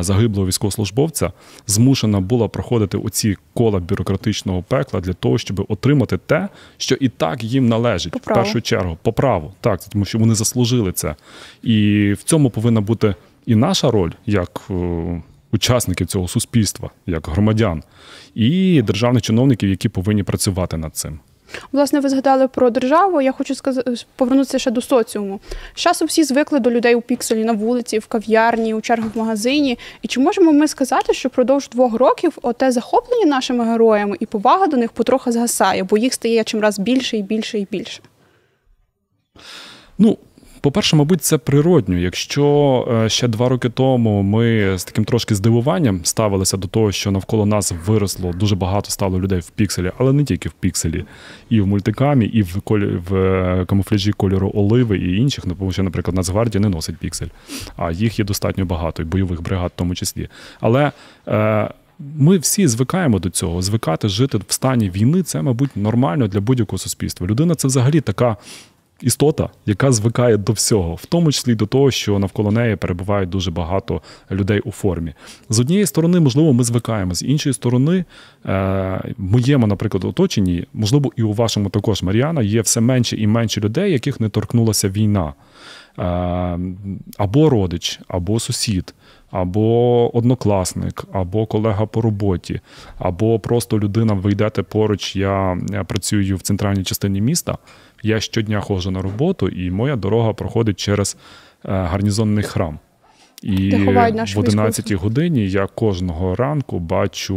загиблого 0.00 0.48
військовослужбовця 0.48 1.32
змушена 1.66 2.20
була 2.20 2.48
проходити 2.48 2.98
оці 2.98 3.36
кола 3.54 3.78
бюрократичного 3.78 4.62
пекла 4.62 5.00
для 5.00 5.12
того, 5.12 5.38
щоб 5.38 5.66
отримати 5.68 6.18
те, 6.18 6.48
що 6.76 6.94
і 7.00 7.08
так 7.08 7.44
їм 7.44 7.68
належить 7.68 8.12
по 8.12 8.18
в 8.18 8.22
першу 8.22 8.60
чергу 8.60 8.98
по 9.02 9.12
праву, 9.12 9.52
так 9.60 9.80
тому 9.84 10.04
що 10.04 10.18
вони 10.18 10.34
заслужили 10.34 10.92
це, 10.92 11.14
і 11.62 12.12
в 12.12 12.22
цьому 12.22 12.50
повинна 12.50 12.80
бути 12.80 13.14
і 13.46 13.54
наша 13.54 13.90
роль 13.90 14.10
як. 14.26 14.60
Е, 14.70 15.22
учасників 15.52 16.06
цього 16.06 16.28
суспільства, 16.28 16.90
як 17.06 17.28
громадян, 17.28 17.82
і 18.34 18.82
державних 18.82 19.22
чиновників, 19.22 19.68
які 19.70 19.88
повинні 19.88 20.22
працювати 20.22 20.76
над 20.76 20.96
цим. 20.96 21.18
Власне, 21.72 22.00
ви 22.00 22.08
згадали 22.08 22.48
про 22.48 22.70
державу. 22.70 23.20
Я 23.20 23.32
хочу 23.32 23.54
сказати, 23.54 23.94
повернутися 24.16 24.58
ще 24.58 24.70
до 24.70 24.80
соціуму. 24.80 25.40
З 25.74 25.80
часу 25.80 26.04
всі 26.04 26.24
звикли 26.24 26.58
до 26.58 26.70
людей 26.70 26.94
у 26.94 27.00
пікселі 27.00 27.44
на 27.44 27.52
вулиці, 27.52 27.98
в 27.98 28.06
кав'ярні, 28.06 28.74
у 28.74 28.80
чергах 28.80 29.14
в 29.14 29.18
магазині. 29.18 29.78
І 30.02 30.08
чи 30.08 30.20
можемо 30.20 30.52
ми 30.52 30.68
сказати, 30.68 31.14
що 31.14 31.28
впродовж 31.28 31.68
двох 31.68 31.94
років 31.94 32.38
оте 32.42 32.72
захоплення 32.72 33.26
нашими 33.26 33.64
героями 33.64 34.16
і 34.20 34.26
повага 34.26 34.66
до 34.66 34.76
них 34.76 34.92
потроху 34.92 35.32
згасає, 35.32 35.84
бо 35.84 35.98
їх 35.98 36.14
стає 36.14 36.44
чимраз 36.44 36.78
більше 36.78 37.16
і 37.16 37.22
більше 37.22 37.58
і 37.58 37.68
більше? 37.70 38.00
Ну, 39.98 40.18
по-перше, 40.62 40.96
мабуть, 40.96 41.22
це 41.22 41.38
природньо. 41.38 41.98
Якщо 41.98 42.88
е, 43.04 43.08
ще 43.08 43.28
два 43.28 43.48
роки 43.48 43.68
тому 43.68 44.22
ми 44.22 44.78
з 44.78 44.84
таким 44.84 45.04
трошки 45.04 45.34
здивуванням 45.34 46.04
ставилися 46.04 46.56
до 46.56 46.68
того, 46.68 46.92
що 46.92 47.10
навколо 47.10 47.46
нас 47.46 47.74
виросло 47.86 48.32
дуже 48.32 48.56
багато 48.56 48.90
стало 48.90 49.20
людей 49.20 49.40
в 49.40 49.50
пікселі, 49.50 49.92
але 49.98 50.12
не 50.12 50.24
тільки 50.24 50.48
в 50.48 50.52
пікселі, 50.52 51.04
і 51.50 51.60
в 51.60 51.66
мультикамі, 51.66 52.26
і 52.26 52.42
в 52.42 52.60
колі 52.60 53.00
в 53.08 53.16
е, 53.16 53.64
камуфляжі 53.66 54.12
кольору 54.12 54.52
оливи 54.54 54.98
і 54.98 55.16
інших, 55.16 55.46
ну, 55.46 55.54
тому 55.58 55.72
що, 55.72 55.82
наприклад, 55.82 56.16
Нацгвардія 56.16 56.60
не 56.60 56.68
носить 56.68 56.96
піксель, 56.96 57.28
а 57.76 57.92
їх 57.92 58.18
є 58.18 58.24
достатньо 58.24 58.64
багато, 58.64 59.02
і 59.02 59.04
бойових 59.04 59.42
бригад 59.42 59.72
в 59.74 59.78
тому 59.78 59.94
числі. 59.94 60.28
Але 60.60 60.92
е, 61.28 61.68
ми 62.16 62.38
всі 62.38 62.66
звикаємо 62.66 63.18
до 63.18 63.30
цього. 63.30 63.62
Звикати 63.62 64.08
жити 64.08 64.38
в 64.38 64.52
стані 64.52 64.90
війни 64.90 65.22
це, 65.22 65.42
мабуть, 65.42 65.76
нормально 65.76 66.28
для 66.28 66.40
будь-якого 66.40 66.78
суспільства. 66.78 67.26
Людина 67.26 67.54
це 67.54 67.68
взагалі 67.68 68.00
така 68.00 68.36
істота, 69.02 69.48
яка 69.66 69.92
звикає 69.92 70.36
до 70.36 70.52
всього, 70.52 70.94
в 70.94 71.06
тому 71.06 71.32
числі 71.32 71.54
до 71.54 71.66
того, 71.66 71.90
що 71.90 72.18
навколо 72.18 72.50
неї 72.50 72.76
перебувають 72.76 73.28
дуже 73.28 73.50
багато 73.50 74.02
людей 74.30 74.60
у 74.60 74.70
формі. 74.70 75.14
З 75.48 75.60
однієї 75.60 75.86
сторони, 75.86 76.20
можливо, 76.20 76.52
ми 76.52 76.64
звикаємо, 76.64 77.14
з 77.14 77.22
іншої 77.22 77.52
сторони, 77.52 78.04
е, 78.46 79.14
моєму, 79.18 79.66
наприклад, 79.66 80.04
оточенні, 80.04 80.66
можливо, 80.72 81.10
і 81.16 81.22
у 81.22 81.32
вашому 81.32 81.68
також 81.68 82.02
Мар'яна, 82.02 82.42
є 82.42 82.60
все 82.60 82.80
менше 82.80 83.16
і 83.16 83.26
менше 83.26 83.60
людей, 83.60 83.92
яких 83.92 84.20
не 84.20 84.28
торкнулася 84.28 84.88
війна. 84.88 85.32
Е, 85.98 86.58
або 87.18 87.50
родич, 87.50 88.00
або 88.08 88.40
сусід, 88.40 88.94
або 89.30 90.16
однокласник, 90.16 91.04
або 91.12 91.46
колега 91.46 91.86
по 91.86 92.00
роботі, 92.00 92.60
або 92.98 93.38
просто 93.38 93.78
людина, 93.78 94.12
ви 94.12 94.32
йдете 94.32 94.62
поруч. 94.62 95.16
Я 95.16 95.58
працюю 95.88 96.36
в 96.36 96.40
центральній 96.40 96.84
частині 96.84 97.20
міста. 97.20 97.58
Я 98.02 98.20
щодня 98.20 98.60
ходжу 98.60 98.90
на 98.90 99.02
роботу, 99.02 99.48
і 99.48 99.70
моя 99.70 99.96
дорога 99.96 100.32
проходить 100.32 100.80
через 100.80 101.16
е, 101.64 101.68
гарнізонний 101.72 102.44
храм. 102.44 102.78
І 103.42 103.70
в 104.34 104.38
11 104.38 104.92
годині 104.92 105.48
я 105.48 105.66
кожного 105.66 106.34
ранку 106.34 106.78
бачу 106.78 107.36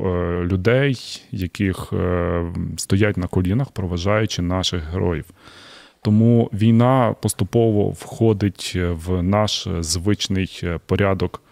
е, 0.00 0.42
людей, 0.44 1.22
яких 1.30 1.92
е, 1.92 2.42
стоять 2.76 3.16
на 3.16 3.26
колінах, 3.26 3.70
проважаючи 3.70 4.42
наших 4.42 4.92
героїв. 4.92 5.24
Тому 6.02 6.50
війна 6.52 7.14
поступово 7.22 7.88
входить 7.88 8.72
в 8.76 9.22
наш 9.22 9.68
звичний 9.80 10.62
порядок 10.86 11.42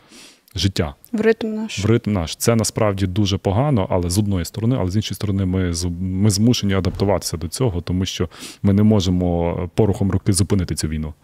життя. 0.55 0.95
В 1.13 1.21
ритм 1.21 1.55
наш. 1.55 1.85
В 1.85 1.87
ритм 1.87 2.13
наш. 2.13 2.37
Це 2.37 2.57
насправді 2.57 3.07
дуже 3.07 3.39
погано, 3.39 3.87
але 3.91 4.11
з 4.11 4.19
одної 4.19 4.45
сторони, 4.45 4.77
але 4.81 4.91
з 4.91 4.97
іншої 4.97 5.17
сторони, 5.17 5.45
ми 5.45 5.73
ми 6.01 6.31
змушені 6.31 6.75
адаптуватися 6.75 7.37
до 7.37 7.49
цього, 7.49 7.81
тому 7.81 8.05
що 8.05 8.29
ми 8.63 8.73
не 8.73 8.83
можемо 8.83 9.71
порухом 9.75 10.11
руки 10.11 10.33
зупинити 10.33 10.75
цю 10.75 10.89
війну. 10.89 11.15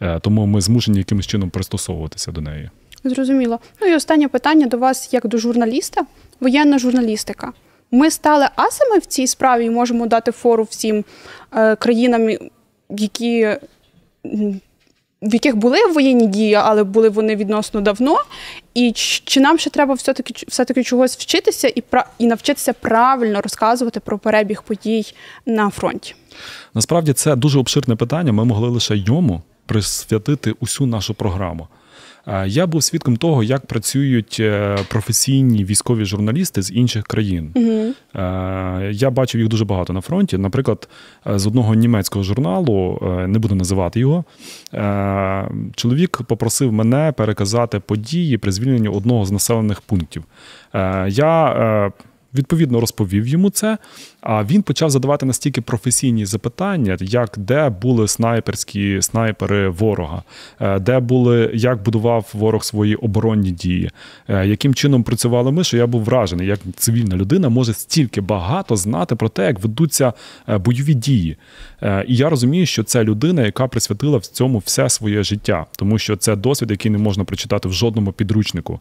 Е, 0.00 0.20
тому 0.20 0.46
ми 0.46 0.60
змушені 0.60 0.98
якимось 0.98 1.26
чином 1.26 1.50
пристосовуватися 1.50 2.32
до 2.32 2.40
неї. 2.40 2.70
Зрозуміло. 3.04 3.58
Ну 3.80 3.88
і 3.88 3.94
останнє 3.94 4.28
питання 4.28 4.66
до 4.66 4.78
вас, 4.78 5.12
як 5.12 5.26
до 5.26 5.38
журналіста, 5.38 6.06
воєнна 6.40 6.78
журналістика. 6.78 7.52
Ми 7.90 8.10
стали 8.10 8.48
асами 8.56 8.98
в 8.98 9.06
цій 9.06 9.26
справі 9.26 9.64
і 9.64 9.70
можемо 9.70 10.06
дати 10.06 10.32
фору 10.32 10.64
всім 10.70 11.04
е, 11.52 11.76
країнам, 11.76 12.28
які 12.90 13.56
в 15.22 15.32
яких 15.34 15.56
були 15.56 15.86
воєнні 15.86 16.26
дії, 16.26 16.54
але 16.54 16.84
були 16.84 17.08
вони 17.08 17.36
відносно 17.36 17.80
давно. 17.80 18.16
І 18.74 18.92
чи 19.24 19.40
нам 19.40 19.58
ще 19.58 19.70
треба 19.70 19.94
все-таки 19.94 20.44
все-таки 20.48 20.84
чогось 20.84 21.16
вчитися 21.16 21.68
і 21.68 21.82
і 22.18 22.26
навчитися 22.26 22.72
правильно 22.72 23.40
розказувати 23.40 24.00
про 24.00 24.18
перебіг 24.18 24.62
подій 24.62 25.14
на 25.46 25.70
фронті? 25.70 26.14
Насправді 26.74 27.12
це 27.12 27.36
дуже 27.36 27.58
обширне 27.58 27.96
питання. 27.96 28.32
Ми 28.32 28.44
могли 28.44 28.68
лише 28.68 28.96
йому 28.96 29.42
присвятити 29.66 30.54
усю 30.60 30.86
нашу 30.86 31.14
програму. 31.14 31.68
Я 32.46 32.66
був 32.66 32.82
свідком 32.82 33.16
того, 33.16 33.42
як 33.42 33.66
працюють 33.66 34.36
е, 34.40 34.78
професійні 34.88 35.64
військові 35.64 36.04
журналісти 36.04 36.62
з 36.62 36.72
інших 36.72 37.04
країн. 37.04 37.50
Угу. 37.54 37.94
Я 38.90 39.10
бачив 39.10 39.40
їх 39.40 39.50
дуже 39.50 39.64
багато 39.64 39.92
на 39.92 40.00
фронті. 40.00 40.38
Наприклад, 40.38 40.88
е, 41.26 41.38
з 41.38 41.46
одного 41.46 41.74
німецького 41.74 42.22
журналу, 42.22 42.98
е, 43.02 43.26
не 43.26 43.38
буду 43.38 43.54
називати 43.54 44.00
його, 44.00 44.24
чоловік 45.74 46.22
попросив 46.26 46.72
мене 46.72 47.12
переказати 47.16 47.80
події 47.80 48.38
при 48.38 48.52
звільненні 48.52 48.88
одного 48.88 49.24
з 49.24 49.30
населених 49.30 49.80
пунктів. 49.80 50.24
Я 51.08 51.92
відповідно 52.34 52.80
розповів 52.80 53.26
йому 53.26 53.50
це. 53.50 53.78
А 54.20 54.44
він 54.44 54.62
почав 54.62 54.90
задавати 54.90 55.26
настільки 55.26 55.60
професійні 55.60 56.26
запитання, 56.26 56.96
як 57.00 57.34
де 57.36 57.68
були 57.68 58.08
снайперські 58.08 59.02
снайпери 59.02 59.68
ворога, 59.68 60.22
е, 60.60 60.78
де 60.78 61.00
були, 61.00 61.50
як 61.54 61.82
будував 61.82 62.30
ворог 62.32 62.64
свої 62.64 62.94
оборонні 62.94 63.50
дії, 63.50 63.90
е, 64.28 64.46
яким 64.46 64.74
чином 64.74 65.02
працювали 65.02 65.52
ми, 65.52 65.64
що 65.64 65.76
я 65.76 65.86
був 65.86 66.04
вражений, 66.04 66.46
як 66.46 66.60
цивільна 66.76 67.16
людина 67.16 67.48
може 67.48 67.72
стільки 67.72 68.20
багато 68.20 68.76
знати 68.76 69.14
про 69.14 69.28
те, 69.28 69.46
як 69.46 69.60
ведуться 69.60 70.12
е, 70.48 70.58
бойові 70.58 70.94
дії. 70.94 71.36
І 72.08 72.16
я 72.16 72.28
розумію, 72.28 72.66
що 72.66 72.82
це 72.82 73.04
людина, 73.04 73.42
яка 73.42 73.66
присвятила 73.66 74.18
в 74.18 74.26
цьому 74.26 74.58
все 74.58 74.88
своє 74.88 75.22
життя, 75.22 75.66
тому 75.76 75.98
що 75.98 76.16
це 76.16 76.36
досвід, 76.36 76.70
який 76.70 76.90
не 76.90 76.98
можна 76.98 77.24
прочитати 77.24 77.68
в 77.68 77.72
жодному 77.72 78.12
підручнику. 78.12 78.80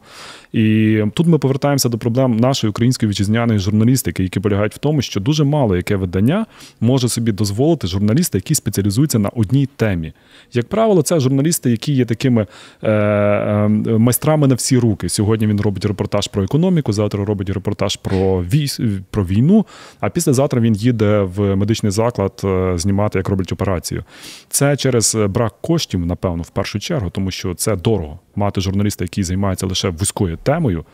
І 0.53 0.97
тут 1.13 1.27
ми 1.27 1.37
повертаємося 1.37 1.89
до 1.89 1.97
проблем 1.97 2.37
нашої 2.37 2.69
української 2.69 3.09
вітчизняної 3.09 3.40
журналістики, 3.49 4.23
які 4.23 4.39
полягають 4.39 4.75
в 4.75 4.77
тому, 4.77 5.01
що 5.01 5.19
дуже 5.19 5.43
мало 5.43 5.75
яке 5.75 5.95
видання 5.95 6.45
може 6.79 7.09
собі 7.09 7.31
дозволити 7.31 7.87
журналіста, 7.87 8.37
які 8.37 8.55
спеціалізуються 8.55 9.19
на 9.19 9.29
одній 9.29 9.65
темі. 9.75 10.13
Як 10.53 10.69
правило, 10.69 11.01
це 11.01 11.19
журналісти, 11.19 11.71
які 11.71 11.93
є 11.93 12.05
такими 12.05 12.47
е, 12.83 12.91
е, 12.91 13.67
майстрами 13.97 14.47
на 14.47 14.55
всі 14.55 14.77
руки. 14.77 15.09
Сьогодні 15.09 15.47
він 15.47 15.61
робить 15.61 15.85
репортаж 15.85 16.27
про 16.27 16.43
економіку, 16.43 16.93
завтра 16.93 17.25
робить 17.25 17.49
репортаж 17.49 17.95
про 17.95 18.43
війс, 18.43 18.79
про 19.09 19.25
війну. 19.25 19.65
А 19.99 20.09
післязавтра 20.09 20.61
він 20.61 20.75
їде 20.75 21.19
в 21.21 21.55
медичний 21.55 21.91
заклад 21.91 22.41
е, 22.43 22.73
знімати, 22.77 23.19
як 23.19 23.29
роблять 23.29 23.51
операцію. 23.51 24.03
Це 24.49 24.77
через 24.77 25.17
брак 25.29 25.53
коштів, 25.61 26.05
напевно, 26.05 26.43
в 26.43 26.49
першу 26.49 26.79
чергу, 26.79 27.09
тому 27.09 27.31
що 27.31 27.55
це 27.55 27.75
дорого 27.75 28.19
мати 28.35 28.61
журналіста, 28.61 29.03
який 29.03 29.23
займається 29.23 29.67
лише 29.67 29.89
вузькою 29.89 30.37
темою 30.43 30.85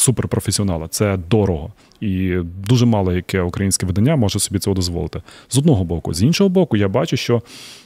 суперпрофесіонала. 0.00 0.88
Це 0.88 1.16
дорого. 1.30 1.72
І 2.00 2.36
дуже 2.68 2.86
мало 2.86 3.12
яке 3.12 3.42
українське 3.42 3.86
видання 3.86 4.16
може 4.16 4.38
собі 4.38 4.58
цього 4.58 4.74
дозволити. 4.74 5.22
З 5.48 5.58
одного 5.58 5.84
боку, 5.84 6.14
з 6.14 6.22
іншого 6.22 6.50
боку, 6.50 6.76
я 6.76 6.88
бачу, 6.88 7.16
що 7.16 7.42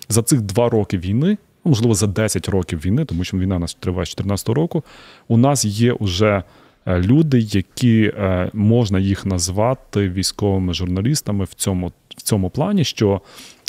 за 0.09 0.23
цих 0.23 0.41
два 0.41 0.69
роки 0.69 0.99
війни, 0.99 1.39
ну, 1.65 1.71
можливо, 1.71 1.95
за 1.95 2.07
10 2.07 2.49
років 2.49 2.79
війни, 2.85 3.05
тому 3.05 3.25
що 3.25 3.39
війна 3.39 3.57
у 3.57 3.59
нас 3.59 3.75
триває 3.75 4.07
з 4.07 4.09
2014 4.09 4.49
року, 4.49 4.83
у 5.29 5.37
нас 5.37 5.65
є 5.65 5.93
уже 5.93 6.43
е, 6.87 7.01
люди, 7.01 7.39
які 7.41 8.03
е, 8.03 8.51
можна 8.53 8.99
їх 8.99 9.27
назвати 9.27 10.09
військовими 10.09 10.75
журналістами 10.75 11.45
в 11.45 11.55
цьому, 11.55 11.93
в 12.17 12.23
цьому 12.23 12.51
плані, 12.51 12.85
що 12.85 13.21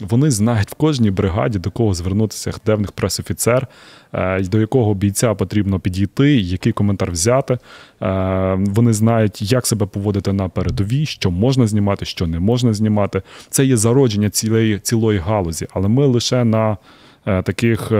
вони 0.01 0.31
знають 0.31 0.69
в 0.69 0.73
кожній 0.73 1.11
бригаді, 1.11 1.59
до 1.59 1.71
кого 1.71 1.93
звернутися, 1.93 2.53
де 2.65 2.75
в 2.75 2.81
них 2.81 2.91
пресофіцер, 2.91 3.67
е, 4.13 4.41
до 4.43 4.59
якого 4.59 4.93
бійця 4.93 5.33
потрібно 5.33 5.79
підійти, 5.79 6.35
який 6.35 6.71
коментар 6.71 7.11
взяти. 7.11 7.57
Е, 8.01 8.57
Вони 8.59 8.93
знають, 8.93 9.51
як 9.51 9.67
себе 9.67 9.85
поводити 9.85 10.33
на 10.33 10.49
передовій, 10.49 11.05
що 11.05 11.31
можна 11.31 11.67
знімати, 11.67 12.05
що 12.05 12.27
не 12.27 12.39
можна 12.39 12.73
знімати. 12.73 13.21
Це 13.49 13.65
є 13.65 13.77
зародження 13.77 14.29
цілої, 14.29 14.79
цілої 14.79 15.19
галузі, 15.19 15.67
але 15.73 15.87
ми 15.87 16.05
лише 16.05 16.43
на 16.43 16.77
е, 17.25 17.41
таких. 17.41 17.91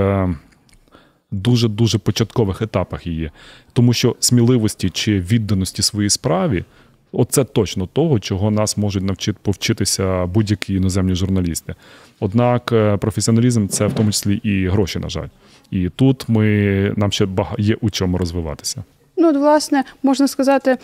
Дуже 1.32 1.68
дуже 1.68 1.98
початкових 1.98 2.62
етапах 2.62 3.08
її, 3.08 3.32
тому 3.74 3.94
що 3.94 4.16
сміливості 4.20 4.90
чи 4.90 5.20
відданості 5.20 5.82
своїй 5.82 6.10
справі, 6.10 6.64
оце 7.16 7.44
точно 7.44 7.88
того, 7.88 8.20
чого 8.20 8.52
нас 8.52 8.78
можуть 8.78 9.04
навчити 9.04 9.40
повчитися 9.42 10.26
будь-які 10.26 10.74
іноземні 10.74 11.16
журналісти. 11.16 11.76
Однак 12.20 12.72
е, 12.72 12.98
професіоналізм 12.98 13.68
це 13.68 13.88
в 13.88 13.94
тому 13.94 14.12
числі 14.12 14.36
і 14.36 14.68
гроші, 14.68 15.00
на 15.00 15.10
жаль. 15.10 15.28
І 15.72 15.90
тут 15.90 16.30
ми 16.30 16.94
нам 16.98 17.12
ще 17.12 17.28
є 17.58 17.78
у 17.82 17.90
чому 17.90 18.18
розвиватися. 18.18 18.84
Ну, 19.18 19.30
от, 19.30 19.36
власне, 19.36 19.84
можна 20.04 20.28
сказати, 20.28 20.78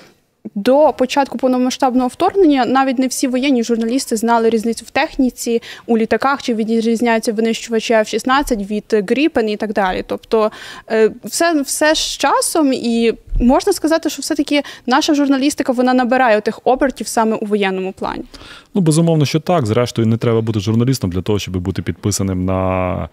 до 0.55 0.93
початку 0.97 1.37
повномасштабного 1.37 2.07
вторгнення 2.07 2.65
навіть 2.65 2.99
не 2.99 3.07
всі 3.07 3.27
воєнні 3.27 3.63
журналісти 3.63 4.15
знали 4.15 4.49
різницю 4.49 4.85
в 4.85 4.89
техніці 4.89 5.61
у 5.85 5.97
літаках, 5.97 6.43
чи 6.43 6.53
відрізняються 6.53 7.33
винищувачі 7.33 7.93
F-16 7.93 8.67
від 8.67 9.09
Гріпен 9.09 9.49
і 9.49 9.57
так 9.57 9.73
далі. 9.73 10.03
Тобто, 10.07 10.51
е, 10.91 11.11
все, 11.23 11.61
все 11.61 11.95
з 11.95 12.17
часом, 12.17 12.73
і 12.73 13.13
можна 13.39 13.73
сказати, 13.73 14.09
що 14.09 14.21
все-таки 14.21 14.63
наша 14.85 15.13
журналістика 15.13 15.71
вона 15.71 15.93
набирає 15.93 16.41
тих 16.41 16.59
обертів 16.63 17.07
саме 17.07 17.35
у 17.35 17.45
воєнному 17.45 17.91
плані. 17.91 18.23
Ну, 18.73 18.81
безумовно, 18.81 19.25
що 19.25 19.39
так. 19.39 19.65
Зрештою, 19.65 20.07
не 20.07 20.17
треба 20.17 20.41
бути 20.41 20.59
журналістом 20.59 21.09
для 21.09 21.21
того, 21.21 21.39
щоб 21.39 21.57
бути 21.57 21.81
підписаним 21.81 22.45
на 22.45 23.09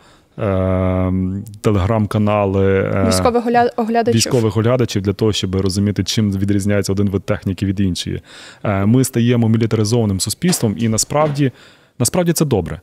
телеграм-канали 1.60 2.66
е, 2.94 3.04
Військових 3.08 3.44
оглядачів. 3.76 4.14
військових 4.14 4.56
оглядачів 4.56 5.02
для 5.02 5.12
того, 5.12 5.32
щоб 5.32 5.56
розуміти, 5.56 6.04
чим 6.04 6.32
відрізняється 6.32 6.92
один 6.92 7.10
вид 7.10 7.22
техніки 7.22 7.66
від 7.66 7.80
іншої. 7.80 8.20
Е, 8.64 8.86
Ми 8.86 9.04
стаємо 9.04 9.48
мілітаризованим 9.48 10.20
суспільством, 10.20 10.74
і 10.78 10.88
насправді, 10.88 11.52
насправді 11.98 12.32
це 12.32 12.44
добре. 12.44 12.80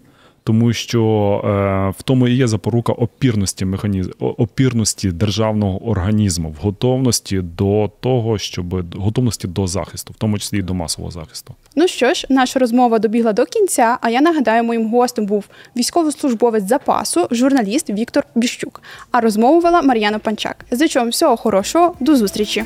Тому 0.47 0.73
що 0.73 1.01
е, 1.45 1.93
в 1.99 2.03
тому 2.03 2.27
і 2.27 2.35
є 2.35 2.47
запорука 2.47 2.93
опірності 2.93 3.65
механізм, 3.65 4.09
опірності 4.19 5.11
державного 5.11 5.87
організму, 5.87 6.49
в 6.49 6.63
готовності 6.63 7.41
до 7.41 7.91
того, 7.99 8.37
щоб 8.37 8.95
готовності 8.95 9.47
до 9.47 9.67
захисту, 9.67 10.13
в 10.13 10.15
тому 10.15 10.39
числі 10.39 10.59
і 10.59 10.61
до 10.61 10.73
масового 10.73 11.11
захисту. 11.11 11.53
Ну 11.75 11.87
що 11.87 12.13
ж, 12.13 12.27
наша 12.29 12.59
розмова 12.59 12.99
добігла 12.99 13.33
до 13.33 13.45
кінця. 13.45 13.97
А 14.01 14.09
я 14.09 14.21
нагадаю, 14.21 14.63
моїм 14.63 14.91
гостем 14.91 15.25
був 15.25 15.45
військовослужбовець 15.77 16.67
запасу, 16.67 17.27
журналіст 17.31 17.89
Віктор 17.89 18.23
Біщук. 18.35 18.81
А 19.11 19.21
розмову 19.21 19.59
вела 19.59 19.81
Мар'яна 19.81 20.19
Панчак. 20.19 20.65
Зичу 20.71 20.99
вам 20.99 21.09
всього 21.09 21.37
хорошого, 21.37 21.95
до 21.99 22.15
зустрічі. 22.15 22.63